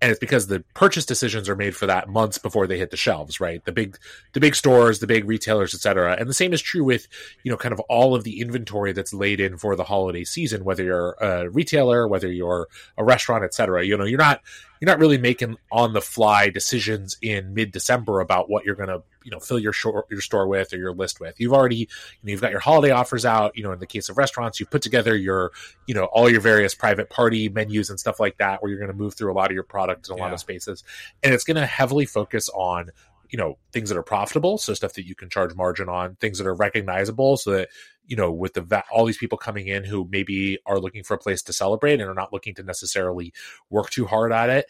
and 0.01 0.11
it's 0.11 0.21
because 0.21 0.47
the 0.47 0.61
purchase 0.75 1.05
decisions 1.05 1.49
are 1.49 1.57
made 1.57 1.75
for 1.75 1.87
that 1.87 2.09
months 2.09 2.39
before 2.39 2.67
they 2.67 2.79
hit 2.79 2.91
the 2.91 2.97
shelves 2.97 3.41
right? 3.41 3.65
The 3.65 3.73
big 3.73 3.99
the 4.33 4.41
big 4.41 4.55
stores 4.55 4.99
the 4.99 5.07
big 5.07 5.27
retailers 5.27 5.75
etc 5.75 6.17
and 6.19 6.29
the 6.29 6.35
same 6.35 6.53
is 6.53 6.63
true 6.63 6.85
with 6.85 7.09
you 7.43 7.51
know 7.51 7.57
kind 7.57 7.73
of 7.73 7.81
all 7.89 8.15
of 8.15 8.25
the 8.25 8.41
inventory 8.41 8.93
that's 8.93 9.13
laid 9.13 9.41
in 9.41 9.59
for 9.59 9.77
the 9.77 9.85
holiday 9.85 10.25
season 10.25 10.65
whether 10.65 10.83
you're 10.83 11.17
a 11.21 11.49
retailer 11.51 12.07
whether 12.07 12.31
you're 12.31 12.69
a 12.97 13.05
restaurant 13.05 13.45
etc 13.45 13.85
you 13.85 13.97
know 13.97 14.05
you're 14.05 14.19
not 14.19 14.41
you're 14.81 14.91
not 14.91 14.99
really 14.99 15.19
making 15.19 15.57
on 15.73 15.93
the 15.93 16.01
fly 16.01 16.51
decisions 16.51 17.17
in 17.23 17.55
mid 17.55 17.73
December 17.73 18.21
about 18.21 18.49
what 18.49 18.65
you're 18.65 18.75
going 18.75 18.89
to 18.89 19.03
you 19.29 19.33
know 19.33 19.41
fill 19.41 19.59
your 19.59 19.75
shor- 19.75 20.07
your 20.09 20.23
store 20.23 20.49
with 20.49 20.73
or 20.73 20.79
your 20.79 20.95
list 20.95 21.21
with. 21.21 21.39
You've 21.39 21.53
already 21.53 21.77
you 21.77 21.87
know 22.23 22.31
you've 22.31 22.41
got 22.41 22.51
your 22.51 22.61
holiday 22.61 22.91
offers 22.91 23.27
out. 23.27 23.55
You 23.55 23.63
know, 23.63 23.73
in 23.73 23.79
the 23.79 23.87
case 23.87 24.09
of 24.09 24.17
restaurants, 24.17 24.59
you've 24.59 24.71
put 24.71 24.81
together 24.81 25.15
your 25.15 25.53
you 25.87 25.95
know 25.95 26.05
all 26.05 26.31
your 26.31 26.41
various 26.41 26.75
private 26.75 27.11
party 27.11 27.51
menus 27.51 27.91
and 27.91 28.01
stuff 28.01 28.19
like 28.19 28.39
that, 28.39 28.63
where 28.63 28.71
you're 28.71 28.79
going 28.79 28.91
to 28.91 28.97
move 28.97 29.13
through 29.13 29.31
a 29.31 29.35
lot 29.35 29.51
of 29.51 29.55
your 29.55 29.65
products 29.65 30.09
in 30.09 30.15
a 30.15 30.17
yeah. 30.17 30.25
lot 30.25 30.33
of 30.33 30.41
spaces, 30.41 30.83
and 31.23 31.35
it's 31.35 31.45
going 31.45 31.57
to 31.57 31.67
heavily 31.67 32.07
focus 32.07 32.49
on 32.55 32.91
you 33.29 33.37
know 33.37 33.59
things 33.71 33.91
that 33.91 33.99
are 33.99 34.03
profitable 34.03 34.57
so 34.57 34.73
stuff 34.73 34.95
that 34.95 35.05
you 35.05 35.15
can 35.15 35.29
charge 35.29 35.55
margin 35.55 35.91
on 35.91 36.15
things 36.15 36.39
that 36.39 36.47
are 36.47 36.55
recognizable 36.55 37.37
so 37.37 37.51
that 37.51 37.69
you 38.07 38.17
know 38.17 38.33
with 38.33 38.55
the 38.55 38.63
va- 38.63 38.85
all 38.91 39.05
these 39.05 39.19
people 39.19 39.37
coming 39.37 39.69
in 39.69 39.85
who 39.85 40.09
maybe 40.11 40.59
are 40.65 40.81
looking 40.81 41.05
for 41.05 41.13
a 41.13 41.19
place 41.19 41.43
to 41.43 41.53
celebrate 41.53 42.01
and 42.01 42.09
are 42.09 42.15
not 42.15 42.33
looking 42.33 42.55
to 42.55 42.63
necessarily 42.63 43.31
work 43.69 43.91
too 43.91 44.07
hard 44.07 44.33
at 44.33 44.49
it 44.49 44.65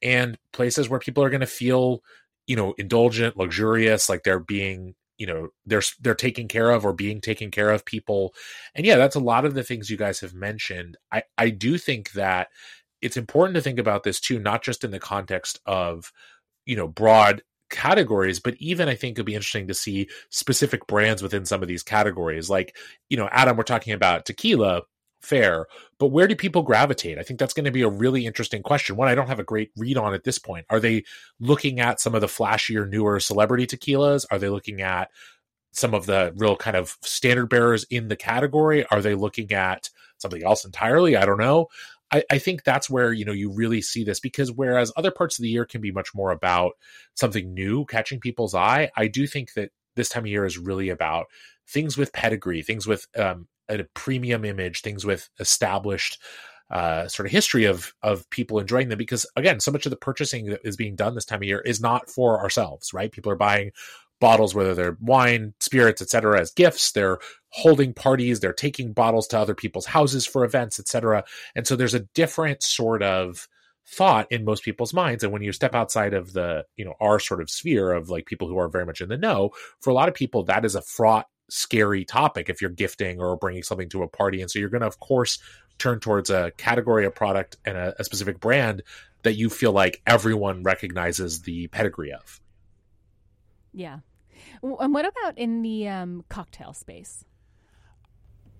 and 0.00 0.38
places 0.52 0.88
where 0.88 1.00
people 1.00 1.24
are 1.24 1.30
going 1.30 1.40
to 1.40 1.46
feel 1.46 2.04
you 2.46 2.56
know 2.56 2.74
indulgent 2.78 3.36
luxurious 3.36 4.08
like 4.08 4.22
they're 4.22 4.38
being 4.38 4.94
you 5.18 5.26
know 5.26 5.48
they're 5.66 5.82
they're 6.00 6.14
taking 6.14 6.48
care 6.48 6.70
of 6.70 6.84
or 6.84 6.92
being 6.92 7.20
taken 7.20 7.50
care 7.50 7.70
of 7.70 7.84
people. 7.84 8.34
And 8.74 8.86
yeah 8.86 8.96
that's 8.96 9.16
a 9.16 9.20
lot 9.20 9.44
of 9.44 9.54
the 9.54 9.62
things 9.62 9.90
you 9.90 9.96
guys 9.96 10.20
have 10.20 10.34
mentioned. 10.34 10.96
I 11.12 11.22
i 11.38 11.50
do 11.50 11.78
think 11.78 12.12
that 12.12 12.48
it's 13.02 13.16
important 13.16 13.54
to 13.56 13.60
think 13.62 13.78
about 13.78 14.02
this 14.02 14.20
too 14.20 14.38
not 14.38 14.62
just 14.62 14.84
in 14.84 14.90
the 14.90 14.98
context 14.98 15.60
of 15.66 16.12
you 16.66 16.76
know 16.76 16.88
broad 16.88 17.42
categories 17.70 18.40
but 18.40 18.54
even 18.58 18.88
i 18.88 18.94
think 18.94 19.14
it'd 19.14 19.26
be 19.26 19.34
interesting 19.34 19.66
to 19.66 19.74
see 19.74 20.08
specific 20.30 20.86
brands 20.86 21.22
within 21.22 21.44
some 21.44 21.62
of 21.62 21.68
these 21.68 21.82
categories. 21.82 22.50
Like 22.50 22.76
you 23.08 23.16
know 23.16 23.28
adam 23.32 23.56
we're 23.56 23.64
talking 23.64 23.92
about 23.92 24.26
tequila 24.26 24.82
fair 25.24 25.66
but 25.98 26.08
where 26.08 26.26
do 26.26 26.36
people 26.36 26.62
gravitate? 26.62 27.18
I 27.18 27.22
think 27.22 27.38
that's 27.38 27.54
going 27.54 27.64
to 27.64 27.70
be 27.70 27.80
a 27.82 27.88
really 27.88 28.26
interesting 28.26 28.62
question. 28.62 28.96
One 28.96 29.08
i 29.08 29.14
don't 29.14 29.28
have 29.28 29.38
a 29.38 29.44
great 29.44 29.70
read 29.76 29.96
on 29.96 30.14
at 30.14 30.24
this 30.24 30.38
point. 30.38 30.66
Are 30.68 30.80
they 30.80 31.04
looking 31.40 31.80
at 31.80 32.00
some 32.00 32.14
of 32.14 32.20
the 32.20 32.26
flashier 32.26 32.88
newer 32.88 33.20
celebrity 33.20 33.66
tequilas? 33.66 34.26
Are 34.30 34.38
they 34.38 34.48
looking 34.48 34.82
at 34.82 35.10
some 35.72 35.94
of 35.94 36.06
the 36.06 36.32
real 36.36 36.56
kind 36.56 36.76
of 36.76 36.98
standard 37.02 37.48
bearers 37.48 37.84
in 37.84 38.08
the 38.08 38.16
category? 38.16 38.84
Are 38.86 39.00
they 39.00 39.14
looking 39.14 39.52
at 39.52 39.88
something 40.18 40.44
else 40.44 40.64
entirely? 40.64 41.16
I 41.16 41.24
don't 41.24 41.38
know. 41.38 41.68
I, 42.10 42.22
I, 42.30 42.38
think 42.38 42.64
that's 42.64 42.90
where 42.90 43.12
you 43.12 43.24
know 43.24 43.32
you 43.32 43.50
really 43.50 43.80
see 43.80 44.04
this 44.04 44.20
because 44.20 44.52
whereas 44.52 44.92
other 44.96 45.10
parts 45.10 45.38
of 45.38 45.42
the 45.42 45.48
year 45.48 45.64
can 45.64 45.80
be 45.80 45.90
much 45.90 46.14
more 46.14 46.32
about 46.32 46.72
something 47.14 47.54
new 47.54 47.86
catching 47.86 48.20
people's 48.20 48.54
eye 48.54 48.90
i 48.94 49.08
do 49.08 49.26
think 49.26 49.54
that 49.54 49.70
this 49.96 50.10
time 50.10 50.24
of 50.24 50.26
year 50.26 50.44
is 50.44 50.58
really 50.58 50.90
about 50.90 51.26
things 51.66 51.96
with 51.96 52.12
pedigree 52.12 52.60
things 52.60 52.86
with 52.86 53.06
um, 53.16 53.48
a 53.68 53.84
premium 53.94 54.44
image, 54.44 54.80
things 54.80 55.04
with 55.04 55.28
established 55.38 56.20
uh, 56.70 57.06
sort 57.08 57.26
of 57.26 57.32
history 57.32 57.64
of 57.64 57.92
of 58.02 58.28
people 58.30 58.58
enjoying 58.58 58.88
them. 58.88 58.98
Because 58.98 59.26
again, 59.36 59.60
so 59.60 59.70
much 59.70 59.86
of 59.86 59.90
the 59.90 59.96
purchasing 59.96 60.46
that 60.46 60.60
is 60.64 60.76
being 60.76 60.96
done 60.96 61.14
this 61.14 61.24
time 61.24 61.40
of 61.40 61.44
year 61.44 61.60
is 61.60 61.80
not 61.80 62.08
for 62.08 62.40
ourselves, 62.40 62.92
right? 62.92 63.12
People 63.12 63.32
are 63.32 63.36
buying 63.36 63.70
bottles, 64.20 64.54
whether 64.54 64.74
they're 64.74 64.96
wine, 65.00 65.54
spirits, 65.60 66.00
etc., 66.00 66.40
as 66.40 66.50
gifts. 66.50 66.92
They're 66.92 67.18
holding 67.50 67.92
parties. 67.92 68.40
They're 68.40 68.52
taking 68.52 68.92
bottles 68.92 69.26
to 69.28 69.38
other 69.38 69.54
people's 69.54 69.86
houses 69.86 70.26
for 70.26 70.44
events, 70.44 70.80
etc. 70.80 71.24
And 71.54 71.66
so 71.66 71.76
there's 71.76 71.94
a 71.94 72.06
different 72.14 72.62
sort 72.62 73.02
of 73.02 73.48
thought 73.86 74.26
in 74.32 74.44
most 74.46 74.64
people's 74.64 74.94
minds 74.94 75.22
and 75.22 75.30
when 75.30 75.42
you 75.42 75.52
step 75.52 75.74
outside 75.74 76.14
of 76.14 76.32
the 76.32 76.64
you 76.74 76.86
know 76.86 76.94
our 77.00 77.18
sort 77.18 77.42
of 77.42 77.50
sphere 77.50 77.92
of 77.92 78.08
like 78.08 78.24
people 78.24 78.48
who 78.48 78.56
are 78.56 78.68
very 78.68 78.86
much 78.86 79.02
in 79.02 79.10
the 79.10 79.16
know 79.16 79.50
for 79.82 79.90
a 79.90 79.92
lot 79.92 80.08
of 80.08 80.14
people 80.14 80.42
that 80.42 80.64
is 80.64 80.74
a 80.74 80.80
fraught 80.80 81.26
scary 81.54 82.04
topic 82.04 82.48
if 82.48 82.60
you're 82.60 82.70
gifting 82.70 83.20
or 83.20 83.36
bringing 83.36 83.62
something 83.62 83.88
to 83.88 84.02
a 84.02 84.08
party. 84.08 84.40
And 84.40 84.50
so 84.50 84.58
you're 84.58 84.68
going 84.68 84.80
to, 84.80 84.86
of 84.86 84.98
course, 84.98 85.38
turn 85.78 86.00
towards 86.00 86.28
a 86.30 86.52
category 86.56 87.06
of 87.06 87.14
product 87.14 87.56
and 87.64 87.76
a, 87.76 87.94
a 87.98 88.04
specific 88.04 88.40
brand 88.40 88.82
that 89.22 89.34
you 89.34 89.48
feel 89.48 89.72
like 89.72 90.02
everyone 90.06 90.62
recognizes 90.64 91.42
the 91.42 91.68
pedigree 91.68 92.12
of. 92.12 92.40
Yeah. 93.72 94.00
And 94.62 94.92
what 94.92 95.06
about 95.06 95.38
in 95.38 95.62
the 95.62 95.88
um, 95.88 96.24
cocktail 96.28 96.72
space? 96.72 97.24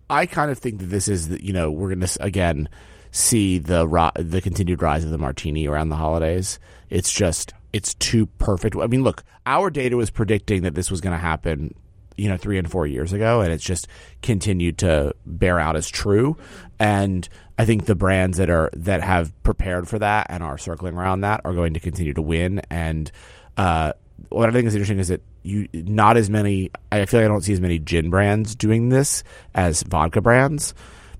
I 0.09 0.27
kind 0.27 0.51
of 0.51 0.59
think 0.59 0.79
that 0.79 0.87
this 0.87 1.09
is, 1.09 1.29
the, 1.29 1.45
you 1.45 1.53
know, 1.53 1.71
we're 1.71 1.89
going 1.89 2.01
to 2.01 2.23
again 2.23 2.69
see 3.11 3.59
the 3.59 4.13
the 4.17 4.41
continued 4.41 4.83
rise 4.83 5.05
of 5.05 5.11
the 5.11 5.19
martini 5.19 5.67
around 5.67 5.89
the 5.89 5.97
holidays. 5.97 6.59
It's 6.91 7.13
just 7.13 7.55
it's 7.73 7.95
too 7.95 8.27
perfect. 8.27 8.77
I 8.77 8.87
mean, 8.87 9.03
look, 9.03 9.25
our 9.47 9.71
data 9.71 9.97
was 9.97 10.11
predicting 10.11 10.63
that 10.63 10.75
this 10.75 10.91
was 10.91 11.01
going 11.01 11.17
to 11.17 11.19
happen 11.21 11.75
you 12.17 12.29
know 12.29 12.37
three 12.37 12.59
and 12.59 12.71
four 12.71 12.87
years 12.87 13.13
ago, 13.13 13.41
and 13.41 13.53
it's 13.53 13.65
just 13.65 13.89
continued 14.23 14.79
to 14.79 15.15
bear 15.27 15.59
out 15.59 15.77
as 15.77 15.89
true. 15.89 16.37
And 16.79 17.29
I 17.59 17.65
think 17.65 17.87
the 17.87 17.95
brands 17.95 18.39
that 18.39 18.51
are 18.51 18.71
that 18.75 19.03
have 19.03 19.33
prepared 19.43 19.89
for 19.89 19.99
that 19.99 20.27
and 20.31 20.43
are 20.43 20.59
circling 20.59 20.95
around 20.95 21.23
that 21.23 21.41
are 21.45 21.53
going 21.53 21.75
to 21.75 21.81
continue 21.81 22.15
to 22.15 22.23
win. 22.23 22.61
And 22.71 23.11
uh, 23.57 23.93
what 24.29 24.49
I 24.49 24.53
think 24.53 24.67
is 24.67 24.75
interesting 24.75 24.99
is 24.99 25.09
that 25.09 25.23
you 25.43 25.69
not 25.73 26.17
as 26.17 26.31
many. 26.31 26.71
I 26.91 27.05
feel 27.07 27.21
like 27.21 27.27
I 27.27 27.29
don't 27.29 27.43
see 27.43 27.53
as 27.53 27.61
many 27.61 27.79
gin 27.79 28.11
brands 28.11 28.55
doing 28.55 28.89
this 28.89 29.23
as 29.55 29.83
vodka 29.83 30.21
brands, 30.21 30.75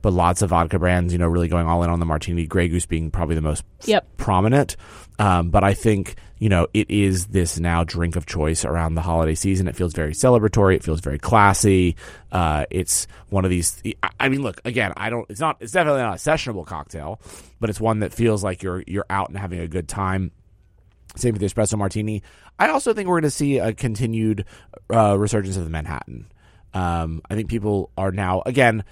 but 0.05 0.13
lots 0.13 0.43
of 0.43 0.51
vodka 0.51 0.79
brands, 0.79 1.13
you 1.15 1.19
know, 1.19 1.27
really 1.27 1.49
going 1.49 1.67
all 1.67 1.83
in 1.83 1.89
on 1.89 1.99
the 1.99 2.05
martini. 2.07 2.47
Grey 2.47 2.69
Goose 2.69 2.85
being 2.85 3.11
probably 3.11 3.35
the 3.35 3.41
most 3.41 3.65
Yep. 3.87 4.19
prominent. 4.19 4.77
Um, 5.19 5.49
but 5.51 5.65
I 5.65 5.73
think 5.75 6.17
you 6.39 6.49
know 6.51 6.67
it 6.75 6.91
is 6.91 7.29
this 7.29 7.59
now 7.59 7.85
drink 7.85 8.15
of 8.17 8.27
choice 8.27 8.65
around 8.67 8.97
the 8.97 9.01
holiday 9.01 9.35
season. 9.35 9.67
It 9.67 9.77
feels 9.77 9.95
very 9.95 10.13
celebratory. 10.13 10.75
It 10.77 10.85
feels 10.85 11.01
very 11.01 11.19
classy. 11.19 11.97
Uh, 12.31 12.67
it's 12.71 13.07
one 13.31 13.45
of 13.45 13.51
these. 13.51 13.81
I- 14.03 14.11
I 14.21 14.29
mean, 14.29 14.43
look 14.43 14.61
again. 14.65 14.93
I 14.97 15.09
don't. 15.09 15.25
It's 15.31 15.41
not. 15.41 15.57
It's 15.61 15.73
definitely 15.73 16.03
not 16.03 16.15
a 16.15 16.19
sessionable 16.19 16.67
cocktail, 16.67 17.19
but 17.61 17.71
it's 17.71 17.81
one 17.81 18.01
that 18.01 18.13
feels 18.13 18.45
like 18.45 18.63
you're 18.63 18.85
you're 18.87 19.07
out 19.09 19.31
and 19.31 19.39
having 19.39 19.61
a 19.61 19.67
good 19.69 19.89
time. 19.89 20.33
Same 21.17 21.33
with 21.33 21.41
the 21.41 21.47
espresso 21.47 21.79
martini. 21.79 22.23
I 22.59 22.69
also 22.69 22.93
think 22.93 23.09
we're 23.09 23.17
going 23.21 23.31
to 23.31 23.31
see 23.31 23.59
a 23.59 23.73
continued 23.73 24.45
uh, 24.93 25.17
resurgence 25.19 25.57
of 25.57 25.65
the 25.65 25.71
Manhattan. 25.71 26.27
Um, 26.75 27.23
I 27.31 27.37
think 27.37 27.49
people 27.49 27.91
are 27.97 28.11
now 28.13 28.43
again. 28.45 28.85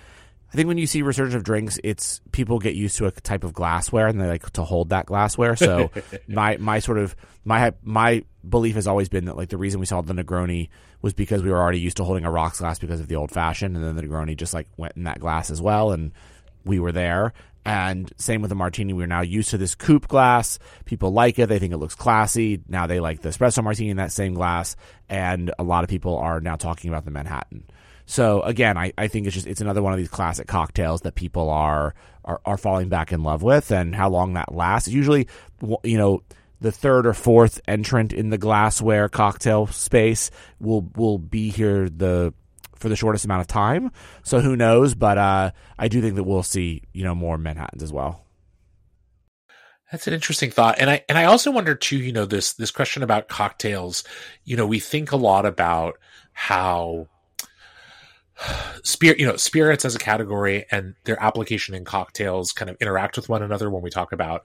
I 0.53 0.55
think 0.55 0.69
when 0.69 0.77
you 0.77 0.87
see 0.87 1.01
resurgence 1.01 1.35
of 1.35 1.45
drinks, 1.45 1.81
it's 1.83 2.21
people 2.31 2.59
get 2.59 2.75
used 2.75 2.99
to 2.99 3.07
a 3.07 3.11
type 3.11 3.43
of 3.43 3.55
glassware 3.55 4.07
and 4.07 4.21
they 4.21 4.27
like 4.27 4.51
to 4.51 4.65
hold 4.65 4.91
that 4.91 5.07
glassware. 5.07 5.57
So 5.57 5.91
my 6.29 6.59
my 6.59 6.79
sort 6.79 6.99
of 6.99 7.17
my 7.45 7.73
my 7.83 8.25
belief 8.47 8.75
has 8.75 8.87
always 8.87 9.09
been 9.09 9.25
that 9.27 9.37
like 9.37 9.49
the 9.49 9.57
reason 9.57 9.81
we 9.81 9.87
saw 9.87 10.03
the 10.03 10.13
Negroni 10.13 10.69
was 11.01 11.15
because 11.15 11.43
we 11.43 11.51
were 11.51 11.59
already 11.59 11.81
used 11.81 11.97
to 11.97 12.05
holding 12.05 12.27
a 12.27 12.31
rocks 12.31 12.59
glass 12.59 12.79
because 12.79 13.01
of 13.01 13.09
the 13.09 13.17
old 13.17 13.31
fashioned, 13.31 13.77
and 13.77 13.85
then 13.85 13.97
the 13.97 14.03
Negroni 14.03 14.37
just 14.37 14.53
like 14.53 14.69
went 14.77 14.95
in 14.95 15.05
that 15.05 15.21
glass 15.21 15.51
as 15.51 15.61
well, 15.63 15.91
and 15.91 16.13
we 16.65 16.79
were 16.79 16.93
there. 16.93 17.33
And 17.65 18.13
same 18.17 18.43
with 18.43 18.49
the 18.49 18.57
martini. 18.57 18.93
We're 18.93 19.07
now 19.07 19.21
used 19.21 19.51
to 19.51 19.59
this 19.59 19.75
coupe 19.75 20.09
glass. 20.09 20.59
People 20.85 21.13
like 21.13 21.39
it. 21.39 21.49
They 21.49 21.61
think 21.61 21.73
it 21.73 21.79
looks 21.79 21.95
classy. 21.95 22.61
Now 22.69 22.87
they 22.89 22.99
like 22.99 23.23
the 23.23 23.29
espresso 23.29 23.63
martini 23.63 23.91
in 23.91 23.99
that 23.99 24.11
same 24.11 24.35
glass. 24.35 24.75
And 25.09 25.53
a 25.61 25.63
lot 25.63 25.85
of 25.85 25.91
people 25.91 26.17
are 26.19 26.41
now 26.41 26.57
talking 26.57 26.91
about 26.91 27.05
the 27.05 27.13
Manhattan. 27.13 27.65
So 28.07 28.43
again, 28.43 28.77
I, 28.77 28.93
I 28.99 29.09
think 29.09 29.27
it's 29.27 29.35
just 29.35 29.47
it's 29.47 29.61
another 29.61 29.83
one 29.83 29.93
of 29.93 29.99
these 29.99 30.09
classic 30.09 30.47
cocktails 30.47 31.03
that 31.03 31.15
people 31.15 31.51
are, 31.51 31.95
are 32.25 32.41
are 32.45 32.57
falling 32.57 32.89
back 32.89 33.13
in 33.13 33.23
love 33.23 33.43
with, 33.43 33.71
and 33.71 33.95
how 33.95 34.11
long 34.11 34.35
that 34.35 34.55
lasts. 34.55 34.89
Usually, 34.89 35.29
you 35.83 35.99
know, 35.99 36.23
the 36.61 36.73
third 36.73 37.07
or 37.07 37.15
fourth 37.15 37.61
entrant 37.67 38.13
in 38.13 38.31
the 38.31 38.39
glassware 38.39 39.09
cocktail 39.09 39.67
space 39.67 40.31
will 40.61 40.83
will 40.97 41.19
be 41.19 41.51
here 41.51 41.89
the 41.89 42.35
for 42.75 42.89
the 42.89 42.97
shortest 42.97 43.25
amount 43.25 43.41
of 43.41 43.47
time. 43.47 43.93
So 44.23 44.41
who 44.41 44.57
knows? 44.57 44.95
But 44.95 45.19
uh, 45.19 45.51
I 45.79 45.89
do 45.89 46.01
think 46.01 46.17
that 46.17 46.25
we'll 46.25 46.43
see 46.43 46.83
you 46.93 47.05
know 47.05 47.15
more 47.15 47.39
Manhattans 47.39 47.83
as 47.83 47.93
well. 47.93 48.25
That's 49.93 50.07
an 50.07 50.15
interesting 50.15 50.51
thought. 50.51 50.79
And 50.79 50.89
I 50.89 51.05
and 51.09 51.19
I 51.19 51.25
also 51.25 51.51
wonder 51.51 51.75
too, 51.75 51.99
you 51.99 52.13
know, 52.13 52.25
this 52.25 52.55
this 52.55 52.71
question 52.71 53.03
about 53.03 53.29
cocktails, 53.29 54.05
you 54.45 54.57
know, 54.57 54.67
we 54.67 54.81
think 54.81 55.13
a 55.13 55.17
lot 55.17 55.45
about 55.45 55.99
how 56.33 57.09
spirit 58.83 59.19
you 59.19 59.27
know 59.27 59.37
spirits 59.37 59.85
as 59.85 59.95
a 59.95 59.99
category 59.99 60.65
and 60.71 60.95
their 61.05 61.21
application 61.23 61.75
in 61.75 61.85
cocktails 61.85 62.53
kind 62.53 62.71
of 62.71 62.77
interact 62.81 63.17
with 63.17 63.29
one 63.29 63.43
another 63.43 63.71
when 63.71 63.83
we 63.83 63.91
talk 63.91 64.13
about 64.13 64.43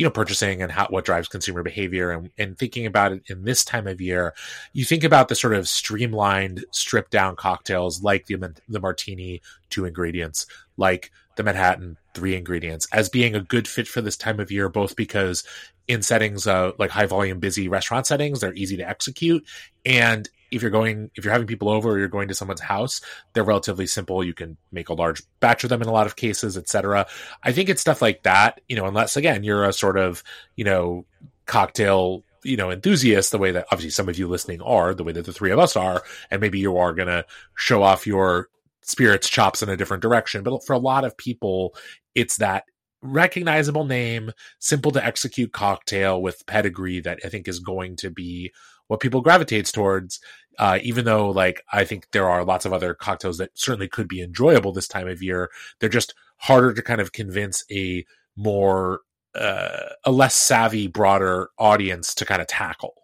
you 0.00 0.04
know 0.04 0.10
purchasing 0.10 0.62
and 0.62 0.72
how 0.72 0.86
what 0.86 1.04
drives 1.04 1.28
consumer 1.28 1.62
behavior 1.62 2.10
and, 2.10 2.30
and 2.38 2.58
thinking 2.58 2.86
about 2.86 3.12
it 3.12 3.22
in 3.28 3.44
this 3.44 3.64
time 3.64 3.86
of 3.86 4.00
year. 4.00 4.34
You 4.72 4.86
think 4.86 5.04
about 5.04 5.28
the 5.28 5.34
sort 5.34 5.54
of 5.54 5.68
streamlined 5.68 6.64
stripped 6.72 7.10
down 7.10 7.36
cocktails 7.36 8.02
like 8.02 8.24
the 8.24 8.54
the 8.66 8.80
martini 8.80 9.42
two 9.68 9.84
ingredients 9.84 10.46
like 10.78 11.10
the 11.36 11.42
manhattan 11.42 11.98
three 12.14 12.34
ingredients 12.34 12.88
as 12.92 13.10
being 13.10 13.34
a 13.34 13.42
good 13.42 13.68
fit 13.68 13.86
for 13.86 14.00
this 14.00 14.16
time 14.16 14.40
of 14.40 14.50
year 14.50 14.70
both 14.70 14.96
because 14.96 15.44
in 15.86 16.02
settings 16.02 16.46
uh, 16.46 16.72
like 16.78 16.90
high 16.90 17.06
volume 17.06 17.38
busy 17.38 17.68
restaurant 17.68 18.06
settings 18.06 18.40
they're 18.40 18.54
easy 18.54 18.78
to 18.78 18.88
execute 18.88 19.46
and 19.84 20.30
if 20.50 20.62
you're 20.62 20.70
going 20.70 21.10
if 21.14 21.24
you're 21.24 21.32
having 21.32 21.46
people 21.46 21.68
over 21.68 21.90
or 21.90 21.98
you're 21.98 22.08
going 22.08 22.28
to 22.28 22.34
someone's 22.34 22.60
house 22.60 23.00
they're 23.32 23.44
relatively 23.44 23.86
simple. 23.86 24.24
You 24.24 24.34
can 24.34 24.56
make 24.72 24.88
a 24.88 24.94
large 24.94 25.22
batch 25.40 25.64
of 25.64 25.70
them 25.70 25.82
in 25.82 25.88
a 25.88 25.92
lot 25.92 26.06
of 26.06 26.16
cases 26.16 26.56
etc 26.56 27.06
i 27.42 27.52
think 27.52 27.68
it's 27.68 27.80
stuff 27.80 28.02
like 28.02 28.22
that 28.22 28.60
you 28.68 28.76
know 28.76 28.86
unless 28.86 29.16
again 29.16 29.44
you're 29.44 29.64
a 29.64 29.72
sort 29.72 29.96
of 29.96 30.22
you 30.56 30.64
know 30.64 31.04
cocktail 31.46 32.24
you 32.44 32.56
know 32.56 32.70
enthusiast 32.70 33.32
the 33.32 33.38
way 33.38 33.50
that 33.50 33.66
obviously 33.72 33.90
some 33.90 34.08
of 34.08 34.18
you 34.18 34.26
listening 34.26 34.60
are 34.62 34.94
the 34.94 35.04
way 35.04 35.12
that 35.12 35.26
the 35.26 35.32
three 35.32 35.50
of 35.50 35.58
us 35.58 35.76
are 35.76 36.02
and 36.30 36.40
maybe 36.40 36.58
you 36.58 36.76
are 36.76 36.92
going 36.92 37.08
to 37.08 37.24
show 37.54 37.82
off 37.82 38.06
your 38.06 38.48
spirits 38.82 39.28
chops 39.28 39.62
in 39.62 39.68
a 39.68 39.76
different 39.76 40.02
direction. 40.02 40.42
But 40.42 40.64
for 40.64 40.72
a 40.72 40.78
lot 40.78 41.04
of 41.04 41.16
people 41.16 41.74
it's 42.14 42.36
that 42.36 42.64
recognizable 43.02 43.84
name 43.84 44.30
simple 44.58 44.90
to 44.92 45.04
execute 45.04 45.52
cocktail 45.52 46.20
with 46.20 46.44
pedigree 46.44 47.00
that 47.00 47.18
i 47.24 47.30
think 47.30 47.48
is 47.48 47.58
going 47.58 47.96
to 47.96 48.10
be 48.10 48.52
what 48.90 49.00
people 49.00 49.20
gravitates 49.20 49.70
towards 49.70 50.18
uh, 50.58 50.78
even 50.82 51.04
though 51.04 51.30
like 51.30 51.62
i 51.72 51.84
think 51.84 52.08
there 52.10 52.28
are 52.28 52.44
lots 52.44 52.64
of 52.64 52.72
other 52.72 52.92
cocktails 52.92 53.38
that 53.38 53.50
certainly 53.54 53.86
could 53.88 54.08
be 54.08 54.20
enjoyable 54.20 54.72
this 54.72 54.88
time 54.88 55.06
of 55.08 55.22
year 55.22 55.48
they're 55.78 55.88
just 55.88 56.12
harder 56.38 56.74
to 56.74 56.82
kind 56.82 57.00
of 57.00 57.12
convince 57.12 57.64
a 57.70 58.04
more 58.36 59.00
uh, 59.34 59.90
a 60.04 60.10
less 60.10 60.34
savvy 60.34 60.88
broader 60.88 61.50
audience 61.58 62.14
to 62.14 62.24
kind 62.24 62.40
of 62.40 62.48
tackle 62.48 62.94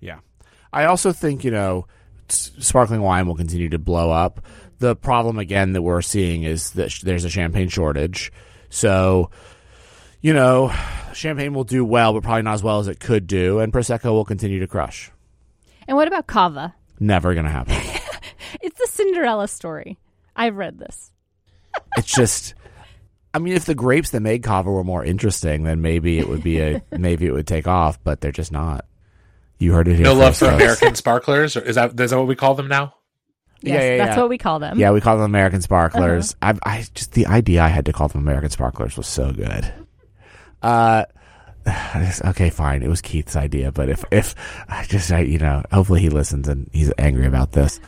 Yeah. 0.00 0.20
I 0.72 0.84
also 0.84 1.12
think, 1.12 1.42
you 1.42 1.50
know, 1.50 1.86
sparkling 2.28 3.00
wine 3.00 3.26
will 3.26 3.34
continue 3.36 3.70
to 3.70 3.78
blow 3.78 4.10
up. 4.10 4.40
The 4.78 4.94
problem, 4.94 5.38
again, 5.38 5.72
that 5.72 5.82
we're 5.82 6.02
seeing 6.02 6.42
is 6.42 6.72
that 6.72 6.92
sh- 6.92 7.00
there's 7.00 7.24
a 7.24 7.30
champagne 7.30 7.68
shortage. 7.68 8.30
So, 8.68 9.30
you 10.26 10.32
know, 10.32 10.74
champagne 11.14 11.54
will 11.54 11.62
do 11.62 11.84
well, 11.84 12.12
but 12.12 12.24
probably 12.24 12.42
not 12.42 12.54
as 12.54 12.62
well 12.62 12.80
as 12.80 12.88
it 12.88 12.98
could 12.98 13.28
do. 13.28 13.60
And 13.60 13.72
Prosecco 13.72 14.06
will 14.06 14.24
continue 14.24 14.58
to 14.58 14.66
crush. 14.66 15.12
And 15.86 15.96
what 15.96 16.08
about 16.08 16.26
cava? 16.26 16.74
Never 16.98 17.32
going 17.32 17.46
to 17.46 17.52
happen. 17.52 17.76
It's 18.60 18.78
the 18.80 18.86
Cinderella 18.86 19.48
story. 19.48 19.98
I've 20.34 20.56
read 20.56 20.78
this. 20.78 21.12
it's 21.96 22.12
just. 22.12 22.54
I 23.34 23.38
mean, 23.38 23.54
if 23.54 23.64
the 23.64 23.74
grapes 23.74 24.10
that 24.10 24.20
made 24.20 24.42
cava 24.42 24.70
were 24.70 24.84
more 24.84 25.04
interesting, 25.04 25.64
then 25.64 25.82
maybe 25.82 26.18
it 26.18 26.28
would 26.28 26.42
be 26.42 26.60
a 26.60 26.82
maybe 26.90 27.26
it 27.26 27.32
would 27.32 27.46
take 27.46 27.68
off, 27.68 28.02
but 28.02 28.20
they're 28.20 28.32
just 28.32 28.52
not. 28.52 28.86
You 29.58 29.72
heard 29.72 29.88
it 29.88 29.96
here. 29.96 30.04
no 30.04 30.14
love 30.14 30.36
for 30.36 30.46
folks. 30.46 30.62
american 30.62 30.94
sparklers 30.94 31.56
or 31.56 31.60
is 31.60 31.74
that 31.74 31.98
is 32.00 32.10
that 32.10 32.18
what 32.18 32.26
we 32.28 32.36
call 32.36 32.54
them 32.54 32.68
now 32.68 32.94
Yes, 33.60 33.82
Yeah, 33.82 33.90
yeah, 33.90 34.04
that's 34.04 34.16
yeah. 34.16 34.22
what 34.22 34.30
we 34.30 34.38
call 34.38 34.58
them. 34.58 34.78
Yeah, 34.78 34.92
we 34.92 35.00
call 35.00 35.16
them 35.16 35.24
American 35.24 35.60
sparklers. 35.62 36.34
Uh-huh. 36.42 36.58
I, 36.64 36.78
I 36.78 36.84
just 36.94 37.12
the 37.12 37.26
idea 37.26 37.62
I 37.62 37.68
had 37.68 37.86
to 37.86 37.92
call 37.92 38.08
them 38.08 38.20
American 38.20 38.50
sparklers 38.50 38.96
was 38.96 39.06
so 39.06 39.32
good. 39.32 39.72
Uh, 40.62 41.04
okay, 42.24 42.50
fine. 42.50 42.82
It 42.82 42.88
was 42.88 43.00
Keith's 43.00 43.36
idea, 43.36 43.72
but 43.72 43.88
if 43.88 44.04
if 44.10 44.34
I 44.68 44.84
just 44.84 45.10
I, 45.12 45.20
you 45.20 45.38
know, 45.38 45.62
hopefully 45.72 46.00
he 46.00 46.08
listens 46.08 46.48
and 46.48 46.68
he's 46.72 46.92
angry 46.98 47.26
about 47.26 47.52
this. 47.52 47.80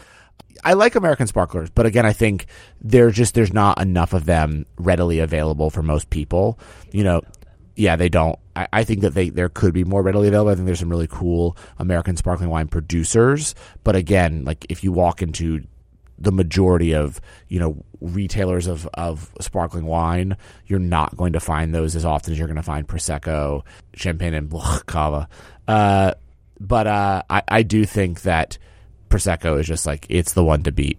I 0.64 0.72
like 0.72 0.96
American 0.96 1.28
sparklers, 1.28 1.70
but 1.70 1.87
again, 1.87 2.04
I 2.04 2.12
think 2.12 2.46
there's 2.81 3.14
just 3.14 3.35
there's 3.35 3.52
not 3.52 3.81
enough 3.81 4.12
of 4.12 4.24
them 4.24 4.66
readily 4.76 5.20
available 5.20 5.70
for 5.70 5.83
most 5.83 6.11
people. 6.11 6.59
You 6.90 7.04
know, 7.04 7.22
yeah, 7.76 7.94
they 7.94 8.09
don't. 8.09 8.37
I, 8.57 8.66
I 8.72 8.85
think 8.85 9.02
that 9.02 9.14
they 9.14 9.31
there 9.31 9.48
could 9.48 9.72
be 9.72 9.85
more 9.85 10.02
readily 10.02 10.26
available. 10.26 10.50
I 10.50 10.57
think 10.57 10.66
there's 10.66 10.81
some 10.81 10.90
really 10.90 11.07
cool 11.07 11.57
American 11.78 12.16
sparkling 12.16 12.50
wine 12.50 12.66
producers, 12.66 13.54
but 13.85 13.94
again, 13.94 14.44
like 14.44 14.66
if 14.68 14.83
you 14.83 14.90
walk 14.90 15.22
into 15.22 15.64
the 16.18 16.33
majority 16.33 16.94
of 16.94 17.20
you 17.48 17.59
know 17.59 17.85
retailers 18.00 18.66
of 18.66 18.88
of 18.94 19.31
sparkling 19.40 19.85
wine, 19.85 20.37
you're 20.66 20.78
not 20.78 21.16
going 21.16 21.33
to 21.33 21.40
find 21.40 21.74
those 21.74 21.96
as 21.96 22.04
often 22.04 22.33
as 22.33 22.38
you're 22.38 22.48
going 22.48 22.57
to 22.57 22.62
find 22.62 22.87
prosecco, 22.87 23.62
champagne, 23.94 24.35
and 24.35 24.48
blah, 24.48 24.78
cava. 24.87 25.28
Uh, 25.66 26.14
but 26.61 26.87
uh, 26.87 27.22
I 27.31 27.42
I 27.48 27.62
do 27.62 27.85
think 27.85 28.22
that 28.22 28.59
prosecco 29.09 29.59
is 29.59 29.66
just 29.66 29.87
like 29.87 30.07
it's 30.09 30.33
the 30.33 30.44
one 30.44 30.62
to 30.64 30.72
beat, 30.72 30.98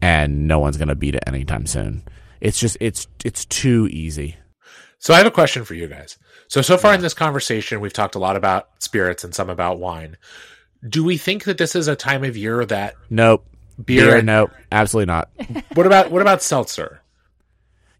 and 0.00 0.46
no 0.46 0.58
one's 0.58 0.76
going 0.76 0.88
to 0.88 0.94
beat 0.94 1.14
it 1.14 1.24
anytime 1.26 1.66
soon. 1.66 2.02
It's 2.40 2.58
just 2.58 2.76
it's 2.80 3.06
it's 3.24 3.44
too 3.44 3.88
easy. 3.90 4.36
So 4.98 5.14
I 5.14 5.18
have 5.18 5.26
a 5.26 5.30
question 5.30 5.64
for 5.64 5.74
you 5.74 5.86
guys. 5.88 6.18
So 6.48 6.62
so 6.62 6.76
far 6.76 6.94
in 6.94 7.00
this 7.00 7.14
conversation, 7.14 7.80
we've 7.80 7.92
talked 7.92 8.14
a 8.14 8.18
lot 8.18 8.36
about 8.36 8.68
spirits 8.78 9.24
and 9.24 9.34
some 9.34 9.48
about 9.48 9.78
wine. 9.78 10.16
Do 10.86 11.04
we 11.04 11.16
think 11.16 11.44
that 11.44 11.58
this 11.58 11.74
is 11.74 11.88
a 11.88 11.96
time 11.96 12.24
of 12.24 12.36
year 12.36 12.64
that 12.64 12.94
Nope. 13.08 13.46
Beer? 13.80 14.12
Beer, 14.12 14.22
nope, 14.22 14.50
absolutely 14.70 15.06
not. 15.06 15.30
What 15.74 15.86
about 15.86 16.10
what 16.10 16.22
about 16.22 16.42
seltzer? 16.42 17.00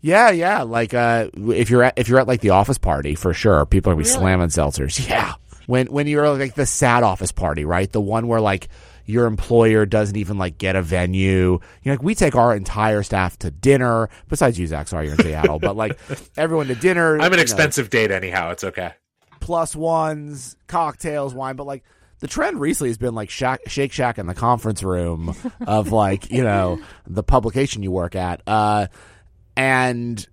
Yeah, 0.00 0.30
yeah. 0.30 0.62
Like 0.62 0.94
uh, 0.94 1.28
if 1.34 1.70
you're 1.70 1.82
at 1.82 1.94
if 1.96 2.08
you're 2.08 2.18
at 2.20 2.26
like 2.28 2.40
the 2.40 2.50
office 2.50 2.78
party 2.78 3.14
for 3.14 3.34
sure, 3.34 3.64
people 3.66 3.90
are 3.90 3.94
gonna 3.94 4.04
be 4.04 4.08
slamming 4.08 4.48
seltzers. 4.48 5.06
Yeah. 5.10 5.34
When 5.66 5.86
when 5.86 6.06
you're 6.06 6.28
like 6.36 6.54
the 6.54 6.66
sad 6.66 7.02
office 7.04 7.32
party, 7.32 7.64
right? 7.64 7.90
The 7.90 8.00
one 8.00 8.26
where 8.26 8.40
like 8.40 8.68
your 9.06 9.26
employer 9.26 9.86
doesn't 9.86 10.16
even 10.16 10.36
like 10.38 10.58
get 10.58 10.74
a 10.74 10.82
venue. 10.82 11.52
You 11.52 11.60
know, 11.84 11.92
like 11.92 12.02
we 12.02 12.14
take 12.14 12.34
our 12.34 12.56
entire 12.56 13.02
staff 13.02 13.38
to 13.40 13.50
dinner. 13.50 14.08
Besides 14.28 14.58
you, 14.58 14.66
Zach, 14.66 14.88
sorry 14.88 15.06
you're 15.06 15.14
in 15.14 15.22
Seattle, 15.22 15.58
but 15.58 15.76
like 15.76 15.98
everyone 16.36 16.66
to 16.68 16.74
dinner. 16.74 17.14
I'm 17.14 17.26
an 17.26 17.32
you 17.32 17.36
know, 17.36 17.42
expensive 17.42 17.90
date 17.90 18.10
anyhow. 18.10 18.50
It's 18.50 18.64
okay. 18.64 18.92
plus 19.40 19.76
ones, 19.76 20.56
cocktails, 20.66 21.34
wine, 21.34 21.56
but 21.56 21.66
like 21.66 21.84
the 22.20 22.28
trend 22.28 22.60
recently 22.60 22.90
has 22.90 22.98
been 22.98 23.14
like 23.14 23.30
Shack, 23.30 23.60
Shake 23.66 23.92
Shack 23.92 24.18
in 24.18 24.26
the 24.26 24.34
conference 24.34 24.82
room 24.82 25.34
of 25.66 25.90
like 25.92 26.30
you 26.30 26.42
know 26.44 26.78
the 27.06 27.22
publication 27.22 27.82
you 27.82 27.90
work 27.90 28.14
at. 28.14 28.42
Uh, 28.46 28.86
and 29.56 30.26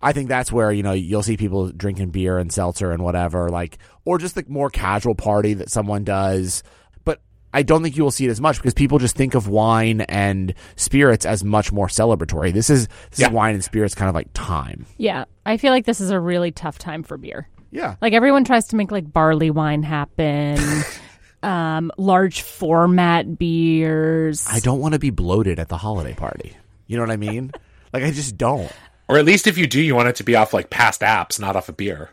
I 0.00 0.12
think 0.12 0.28
that's 0.28 0.50
where 0.50 0.72
you 0.72 0.82
know 0.82 0.92
you'll 0.92 1.22
see 1.22 1.36
people 1.36 1.70
drinking 1.70 2.10
beer 2.10 2.38
and 2.38 2.52
seltzer 2.52 2.90
and 2.92 3.02
whatever, 3.04 3.48
like, 3.50 3.78
or 4.04 4.18
just 4.18 4.34
the 4.34 4.44
more 4.48 4.70
casual 4.70 5.14
party 5.14 5.54
that 5.54 5.70
someone 5.70 6.02
does. 6.04 6.62
But 7.04 7.20
I 7.54 7.62
don't 7.62 7.82
think 7.82 7.96
you 7.96 8.02
will 8.02 8.10
see 8.10 8.26
it 8.26 8.30
as 8.30 8.40
much 8.40 8.56
because 8.56 8.74
people 8.74 8.98
just 8.98 9.16
think 9.16 9.34
of 9.34 9.46
wine 9.48 10.00
and 10.02 10.54
spirits 10.76 11.24
as 11.24 11.44
much 11.44 11.70
more 11.72 11.86
celebratory. 11.86 12.52
This 12.52 12.68
is 12.70 12.88
this 13.10 13.20
Yeah. 13.20 13.26
is 13.28 13.32
wine 13.32 13.54
and 13.54 13.62
spirits 13.62 13.94
kind 13.94 14.08
of 14.08 14.14
like 14.14 14.28
time. 14.34 14.86
Yeah, 14.98 15.24
I 15.46 15.56
feel 15.56 15.72
like 15.72 15.86
this 15.86 16.00
is 16.00 16.10
a 16.10 16.18
really 16.18 16.50
tough 16.50 16.78
time 16.78 17.02
for 17.02 17.16
beer. 17.16 17.48
Yeah, 17.72 17.96
Like 18.00 18.12
everyone 18.12 18.44
tries 18.44 18.68
to 18.68 18.76
make 18.76 18.92
like 18.92 19.10
barley 19.10 19.50
wine 19.50 19.82
happen, 19.82 20.60
um, 21.42 21.90
large 21.96 22.42
format 22.42 23.38
beers. 23.38 24.46
I 24.48 24.60
don't 24.60 24.78
want 24.78 24.92
to 24.92 24.98
be 24.98 25.10
bloated 25.10 25.58
at 25.58 25.68
the 25.68 25.78
holiday 25.78 26.14
party. 26.14 26.54
You 26.86 26.96
know 26.96 27.02
what 27.02 27.10
I 27.10 27.16
mean? 27.16 27.50
like 27.92 28.02
I 28.04 28.10
just 28.10 28.36
don't. 28.36 28.70
Or 29.08 29.16
at 29.16 29.24
least 29.24 29.46
if 29.46 29.56
you 29.58 29.66
do, 29.66 29.80
you 29.80 29.94
want 29.94 30.08
it 30.08 30.16
to 30.16 30.24
be 30.24 30.36
off 30.36 30.52
like 30.52 30.70
past 30.70 31.00
apps, 31.00 31.40
not 31.40 31.56
off 31.56 31.68
a 31.68 31.72
beer. 31.72 32.10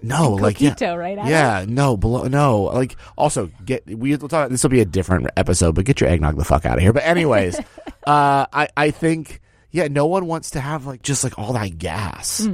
No, 0.00 0.34
like 0.34 0.60
yeah. 0.60 0.74
Right? 0.94 1.18
Adam? 1.18 1.30
Yeah, 1.30 1.64
no, 1.66 1.96
below, 1.96 2.24
no. 2.24 2.64
Like, 2.64 2.96
also 3.16 3.50
get 3.64 3.84
we 3.86 4.14
will 4.16 4.28
talk. 4.28 4.48
This 4.48 4.62
will 4.62 4.70
be 4.70 4.80
a 4.80 4.84
different 4.84 5.28
episode, 5.36 5.74
but 5.74 5.86
get 5.86 6.00
your 6.00 6.08
eggnog 6.08 6.36
the 6.36 6.44
fuck 6.44 6.64
out 6.66 6.76
of 6.76 6.82
here. 6.82 6.92
But 6.92 7.04
anyways, 7.04 7.58
uh, 8.06 8.46
I 8.52 8.68
I 8.76 8.90
think 8.92 9.40
yeah, 9.72 9.88
no 9.88 10.06
one 10.06 10.26
wants 10.26 10.50
to 10.50 10.60
have 10.60 10.86
like 10.86 11.02
just 11.02 11.24
like 11.24 11.38
all 11.38 11.54
that 11.54 11.78
gas. 11.78 12.46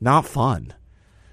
Not 0.00 0.26
fun, 0.26 0.72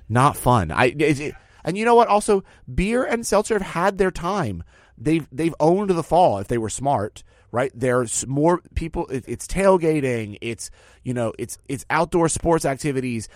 not 0.09 0.37
fun. 0.37 0.71
I 0.71 0.85
it, 0.87 1.35
and 1.63 1.77
you 1.77 1.85
know 1.85 1.95
what? 1.95 2.07
Also, 2.07 2.43
beer 2.73 3.03
and 3.03 3.25
seltzer 3.25 3.55
have 3.55 3.73
had 3.73 3.97
their 3.97 4.11
time. 4.11 4.63
They've 4.97 5.27
they've 5.31 5.55
owned 5.59 5.89
the 5.89 6.03
fall 6.03 6.37
if 6.39 6.47
they 6.47 6.57
were 6.57 6.69
smart. 6.69 7.23
Right 7.51 7.71
there's 7.75 8.25
more 8.25 8.61
people. 8.73 9.05
It, 9.07 9.25
it's 9.27 9.45
tailgating. 9.45 10.37
It's 10.41 10.71
you 11.03 11.13
know 11.13 11.33
it's 11.37 11.57
it's 11.67 11.85
outdoor 11.89 12.29
sports 12.29 12.65
activities 12.65 13.29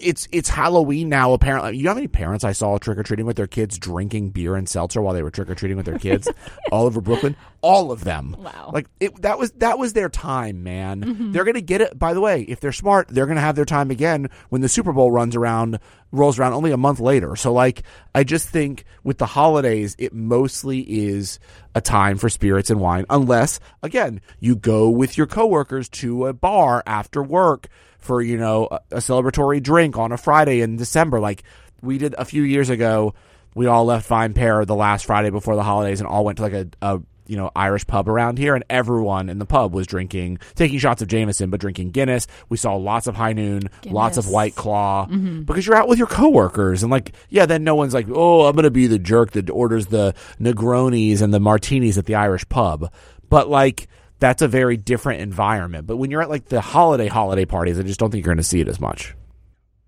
it's 0.00 0.28
it's 0.32 0.48
Halloween 0.48 1.08
now. 1.08 1.32
Apparently, 1.32 1.76
you 1.76 1.84
know 1.84 1.90
how 1.90 1.94
many 1.94 2.08
parents 2.08 2.44
I 2.44 2.52
saw 2.52 2.78
trick 2.78 2.98
or 2.98 3.02
treating 3.02 3.26
with 3.26 3.36
their 3.36 3.46
kids 3.46 3.78
drinking 3.78 4.30
beer 4.30 4.56
and 4.56 4.68
seltzer 4.68 5.00
while 5.00 5.14
they 5.14 5.22
were 5.22 5.30
trick 5.30 5.50
or 5.50 5.54
treating 5.54 5.76
with 5.76 5.86
their 5.86 5.98
kids 5.98 6.28
all 6.72 6.86
over 6.86 7.00
Brooklyn. 7.00 7.36
All 7.62 7.92
of 7.92 8.02
them. 8.04 8.36
Wow. 8.38 8.70
Like 8.72 8.88
it, 8.98 9.22
that 9.22 9.38
was 9.38 9.52
that 9.52 9.78
was 9.78 9.92
their 9.92 10.08
time, 10.08 10.62
man. 10.62 11.02
Mm-hmm. 11.02 11.32
They're 11.32 11.44
gonna 11.44 11.60
get 11.60 11.80
it. 11.80 11.96
By 11.98 12.12
the 12.12 12.20
way, 12.20 12.42
if 12.42 12.60
they're 12.60 12.72
smart, 12.72 13.08
they're 13.08 13.26
gonna 13.26 13.40
have 13.40 13.54
their 13.54 13.64
time 13.64 13.90
again 13.90 14.28
when 14.48 14.60
the 14.60 14.68
Super 14.68 14.92
Bowl 14.92 15.12
runs 15.12 15.36
around, 15.36 15.78
rolls 16.10 16.38
around 16.38 16.54
only 16.54 16.72
a 16.72 16.76
month 16.76 16.98
later. 16.98 17.36
So 17.36 17.52
like, 17.52 17.84
I 18.14 18.24
just 18.24 18.48
think 18.48 18.84
with 19.04 19.18
the 19.18 19.26
holidays, 19.26 19.94
it 19.98 20.12
mostly 20.12 20.80
is 20.80 21.38
a 21.74 21.80
time 21.80 22.18
for 22.18 22.28
spirits 22.28 22.68
and 22.68 22.80
wine, 22.80 23.06
unless 23.08 23.60
again 23.82 24.20
you 24.40 24.56
go 24.56 24.90
with 24.90 25.16
your 25.16 25.28
coworkers 25.28 25.88
to 25.90 26.26
a 26.26 26.32
bar 26.32 26.82
after 26.84 27.22
work 27.22 27.68
for 27.98 28.20
you 28.20 28.36
know 28.36 28.68
a, 28.70 28.80
a 28.90 28.98
celebratory 28.98 29.62
drink 29.62 29.96
on 29.96 30.12
a 30.12 30.16
Friday 30.16 30.60
in 30.60 30.76
December, 30.76 31.20
like 31.20 31.44
we 31.80 31.98
did 31.98 32.14
a 32.18 32.24
few 32.24 32.42
years 32.42 32.70
ago. 32.70 33.14
We 33.54 33.66
all 33.66 33.84
left 33.84 34.08
VinePair 34.08 34.66
the 34.66 34.74
last 34.74 35.04
Friday 35.04 35.28
before 35.28 35.56
the 35.56 35.62
holidays 35.62 36.00
and 36.00 36.08
all 36.08 36.24
went 36.24 36.38
to 36.38 36.42
like 36.42 36.52
a, 36.54 36.68
a 36.80 37.00
you 37.32 37.38
know 37.38 37.50
Irish 37.56 37.86
pub 37.86 38.10
around 38.10 38.36
here, 38.36 38.54
and 38.54 38.62
everyone 38.68 39.30
in 39.30 39.38
the 39.38 39.46
pub 39.46 39.72
was 39.72 39.86
drinking, 39.86 40.38
taking 40.54 40.78
shots 40.78 41.00
of 41.00 41.08
Jameson, 41.08 41.48
but 41.48 41.60
drinking 41.60 41.92
Guinness. 41.92 42.26
We 42.50 42.58
saw 42.58 42.74
lots 42.76 43.06
of 43.06 43.14
High 43.14 43.32
Noon, 43.32 43.70
lots 43.86 44.18
of 44.18 44.28
White 44.28 44.54
Claw, 44.54 45.06
mm-hmm. 45.06 45.44
because 45.44 45.66
you're 45.66 45.74
out 45.74 45.88
with 45.88 45.96
your 45.96 46.08
coworkers, 46.08 46.82
and 46.82 46.92
like 46.92 47.14
yeah, 47.30 47.46
then 47.46 47.64
no 47.64 47.74
one's 47.74 47.94
like, 47.94 48.06
oh, 48.12 48.42
I'm 48.42 48.54
gonna 48.54 48.70
be 48.70 48.86
the 48.86 48.98
jerk 48.98 49.30
that 49.30 49.48
orders 49.48 49.86
the 49.86 50.14
Negronis 50.38 51.22
and 51.22 51.32
the 51.32 51.40
martinis 51.40 51.96
at 51.96 52.04
the 52.04 52.16
Irish 52.16 52.46
pub, 52.48 52.92
but 53.28 53.48
like. 53.48 53.88
That's 54.18 54.40
a 54.40 54.46
very 54.46 54.76
different 54.76 55.20
environment. 55.20 55.88
But 55.88 55.96
when 55.96 56.12
you're 56.12 56.22
at 56.22 56.30
like 56.30 56.44
the 56.44 56.60
holiday 56.60 57.08
holiday 57.08 57.44
parties, 57.44 57.76
I 57.76 57.82
just 57.82 57.98
don't 57.98 58.12
think 58.12 58.24
you're 58.24 58.32
going 58.32 58.36
to 58.36 58.44
see 58.44 58.60
it 58.60 58.68
as 58.68 58.78
much. 58.78 59.16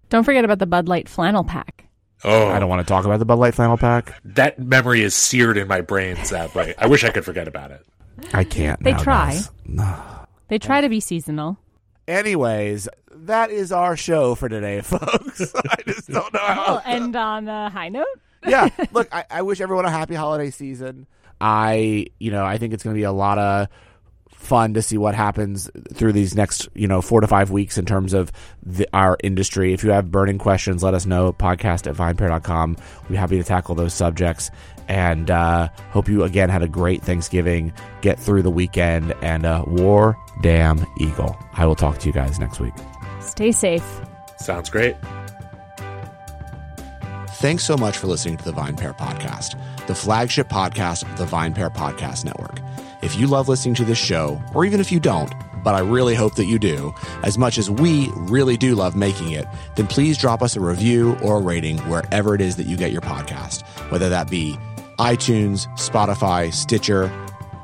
Don't 0.08 0.24
forget 0.24 0.44
about 0.44 0.58
the 0.58 0.66
Bud 0.66 0.88
Light 0.88 1.08
flannel 1.08 1.44
pack. 1.44 1.83
Oh, 2.24 2.48
I 2.48 2.58
don't 2.58 2.68
want 2.68 2.86
to 2.86 2.90
talk 2.90 3.04
about 3.04 3.18
the 3.18 3.24
Bud 3.24 3.38
Light 3.38 3.54
flannel 3.54 3.76
pack. 3.76 4.20
that 4.24 4.58
memory 4.58 5.02
is 5.02 5.14
seared 5.14 5.56
in 5.58 5.68
my 5.68 5.80
brain. 5.82 6.16
Sadly, 6.24 6.74
I 6.78 6.86
wish 6.86 7.04
I 7.04 7.10
could 7.10 7.24
forget 7.24 7.46
about 7.48 7.70
it. 7.70 7.84
I 8.32 8.44
can't. 8.44 8.82
They 8.82 8.92
now, 8.92 8.98
try. 9.02 9.40
guys. 9.66 10.26
They 10.48 10.58
try 10.58 10.80
to 10.80 10.88
be 10.88 11.00
seasonal. 11.00 11.58
Anyways, 12.06 12.88
that 13.10 13.50
is 13.50 13.72
our 13.72 13.96
show 13.96 14.34
for 14.34 14.48
today, 14.48 14.80
folks. 14.82 15.52
I 15.54 15.76
just 15.86 16.08
don't 16.08 16.32
know 16.32 16.40
how. 16.40 16.72
We'll 16.74 16.82
end 16.84 17.16
on 17.16 17.48
a 17.48 17.70
high 17.70 17.88
note. 17.88 18.06
yeah, 18.46 18.68
look, 18.92 19.08
I, 19.14 19.24
I 19.30 19.42
wish 19.42 19.60
everyone 19.60 19.84
a 19.84 19.90
happy 19.90 20.14
holiday 20.14 20.50
season. 20.50 21.06
I, 21.40 22.06
you 22.18 22.30
know, 22.30 22.44
I 22.44 22.58
think 22.58 22.72
it's 22.74 22.82
going 22.84 22.94
to 22.94 22.98
be 22.98 23.04
a 23.04 23.12
lot 23.12 23.38
of 23.38 23.68
fun 24.36 24.74
to 24.74 24.82
see 24.82 24.98
what 24.98 25.14
happens 25.14 25.70
through 25.94 26.12
these 26.12 26.34
next, 26.34 26.68
you 26.74 26.86
know, 26.86 27.00
four 27.00 27.20
to 27.20 27.26
five 27.26 27.50
weeks 27.50 27.78
in 27.78 27.86
terms 27.86 28.12
of 28.12 28.30
the, 28.62 28.86
our 28.92 29.16
industry. 29.22 29.72
If 29.72 29.82
you 29.82 29.90
have 29.90 30.10
burning 30.10 30.38
questions, 30.38 30.82
let 30.82 30.94
us 30.94 31.06
know. 31.06 31.32
Podcast 31.32 31.86
at 31.86 31.94
vinepair.com. 31.94 32.76
We're 33.08 33.18
happy 33.18 33.38
to 33.38 33.44
tackle 33.44 33.74
those 33.74 33.94
subjects. 33.94 34.50
And 34.86 35.30
uh, 35.30 35.68
hope 35.90 36.08
you 36.08 36.24
again 36.24 36.50
had 36.50 36.62
a 36.62 36.68
great 36.68 37.02
Thanksgiving. 37.02 37.72
Get 38.02 38.18
through 38.18 38.42
the 38.42 38.50
weekend 38.50 39.14
and 39.22 39.46
uh, 39.46 39.64
war 39.66 40.16
damn 40.42 40.84
eagle. 40.98 41.36
I 41.54 41.64
will 41.66 41.76
talk 41.76 41.98
to 41.98 42.06
you 42.06 42.12
guys 42.12 42.38
next 42.38 42.60
week. 42.60 42.74
Stay 43.20 43.50
safe. 43.50 44.00
Sounds 44.38 44.68
great. 44.68 44.96
Thanks 47.38 47.64
so 47.64 47.76
much 47.76 47.98
for 47.98 48.06
listening 48.06 48.36
to 48.38 48.44
the 48.44 48.52
VinePair 48.52 48.96
Podcast, 48.96 49.58
the 49.86 49.94
flagship 49.94 50.48
podcast 50.48 51.02
of 51.02 51.18
the 51.18 51.26
VinePair 51.26 51.74
Podcast 51.74 52.24
Network. 52.24 52.58
If 53.04 53.16
you 53.16 53.26
love 53.26 53.50
listening 53.50 53.74
to 53.74 53.84
this 53.84 53.98
show, 53.98 54.42
or 54.54 54.64
even 54.64 54.80
if 54.80 54.90
you 54.90 54.98
don't, 54.98 55.30
but 55.62 55.74
I 55.74 55.80
really 55.80 56.14
hope 56.14 56.36
that 56.36 56.46
you 56.46 56.58
do, 56.58 56.94
as 57.22 57.36
much 57.36 57.58
as 57.58 57.70
we 57.70 58.08
really 58.14 58.56
do 58.56 58.74
love 58.74 58.96
making 58.96 59.32
it, 59.32 59.46
then 59.76 59.86
please 59.86 60.16
drop 60.16 60.42
us 60.42 60.56
a 60.56 60.60
review 60.60 61.18
or 61.22 61.36
a 61.36 61.40
rating 61.40 61.76
wherever 61.80 62.34
it 62.34 62.40
is 62.40 62.56
that 62.56 62.66
you 62.66 62.78
get 62.78 62.92
your 62.92 63.02
podcast, 63.02 63.62
whether 63.90 64.08
that 64.08 64.30
be 64.30 64.56
iTunes, 64.98 65.68
Spotify, 65.76 66.50
Stitcher, 66.50 67.12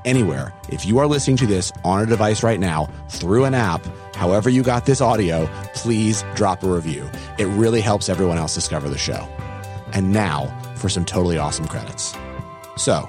anywhere. 0.04 0.52
If 0.68 0.84
you 0.84 0.98
are 0.98 1.06
listening 1.06 1.38
to 1.38 1.46
this 1.46 1.72
on 1.84 2.02
a 2.02 2.06
device 2.06 2.42
right 2.42 2.60
now 2.60 2.90
through 3.08 3.44
an 3.46 3.54
app, 3.54 3.82
however 4.14 4.50
you 4.50 4.62
got 4.62 4.84
this 4.84 5.00
audio, 5.00 5.48
please 5.74 6.22
drop 6.34 6.62
a 6.62 6.68
review. 6.68 7.08
It 7.38 7.46
really 7.46 7.80
helps 7.80 8.10
everyone 8.10 8.36
else 8.36 8.54
discover 8.54 8.90
the 8.90 8.98
show. 8.98 9.26
And 9.94 10.12
now 10.12 10.54
for 10.76 10.90
some 10.90 11.06
totally 11.06 11.38
awesome 11.38 11.66
credits. 11.66 12.14
So, 12.76 13.08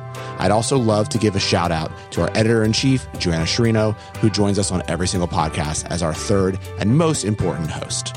I'd 0.41 0.51
also 0.51 0.77
love 0.77 1.07
to 1.09 1.17
give 1.17 1.35
a 1.35 1.39
shout 1.39 1.71
out 1.71 1.91
to 2.11 2.21
our 2.23 2.29
editor 2.31 2.63
in 2.63 2.73
chief, 2.73 3.07
Joanna 3.19 3.45
Sciarrino, 3.45 3.95
who 4.17 4.29
joins 4.29 4.59
us 4.59 4.71
on 4.71 4.83
every 4.89 5.07
single 5.07 5.27
podcast 5.27 5.85
as 5.89 6.03
our 6.03 6.13
third 6.13 6.59
and 6.79 6.97
most 6.97 7.23
important 7.23 7.69
host. 7.69 8.15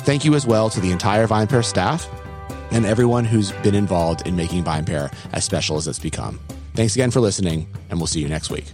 Thank 0.00 0.24
you 0.24 0.34
as 0.34 0.46
well 0.46 0.70
to 0.70 0.80
the 0.80 0.90
entire 0.90 1.28
VinePair 1.28 1.64
staff 1.64 2.08
and 2.70 2.84
everyone 2.84 3.24
who's 3.24 3.52
been 3.52 3.74
involved 3.74 4.26
in 4.26 4.36
making 4.36 4.64
VinePair 4.64 5.12
as 5.32 5.44
special 5.44 5.76
as 5.76 5.86
it's 5.86 5.98
become. 5.98 6.40
Thanks 6.74 6.94
again 6.94 7.10
for 7.10 7.20
listening, 7.20 7.68
and 7.90 7.98
we'll 7.98 8.06
see 8.06 8.20
you 8.20 8.28
next 8.28 8.50
week. 8.50 8.66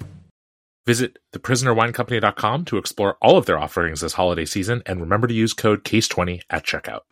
Visit 0.87 1.19
theprisonerwinecompany.com 1.33 2.65
to 2.65 2.77
explore 2.77 3.17
all 3.23 3.37
of 3.37 3.47
their 3.47 3.59
offerings 3.59 4.01
this 4.01 4.15
holiday 4.15 4.45
season 4.45 4.83
and 4.87 5.01
remember 5.01 5.29
to 5.29 5.35
use 5.35 5.53
code 5.53 5.85
CASE20 5.85 6.43
at 6.51 6.65
checkout. 6.65 7.03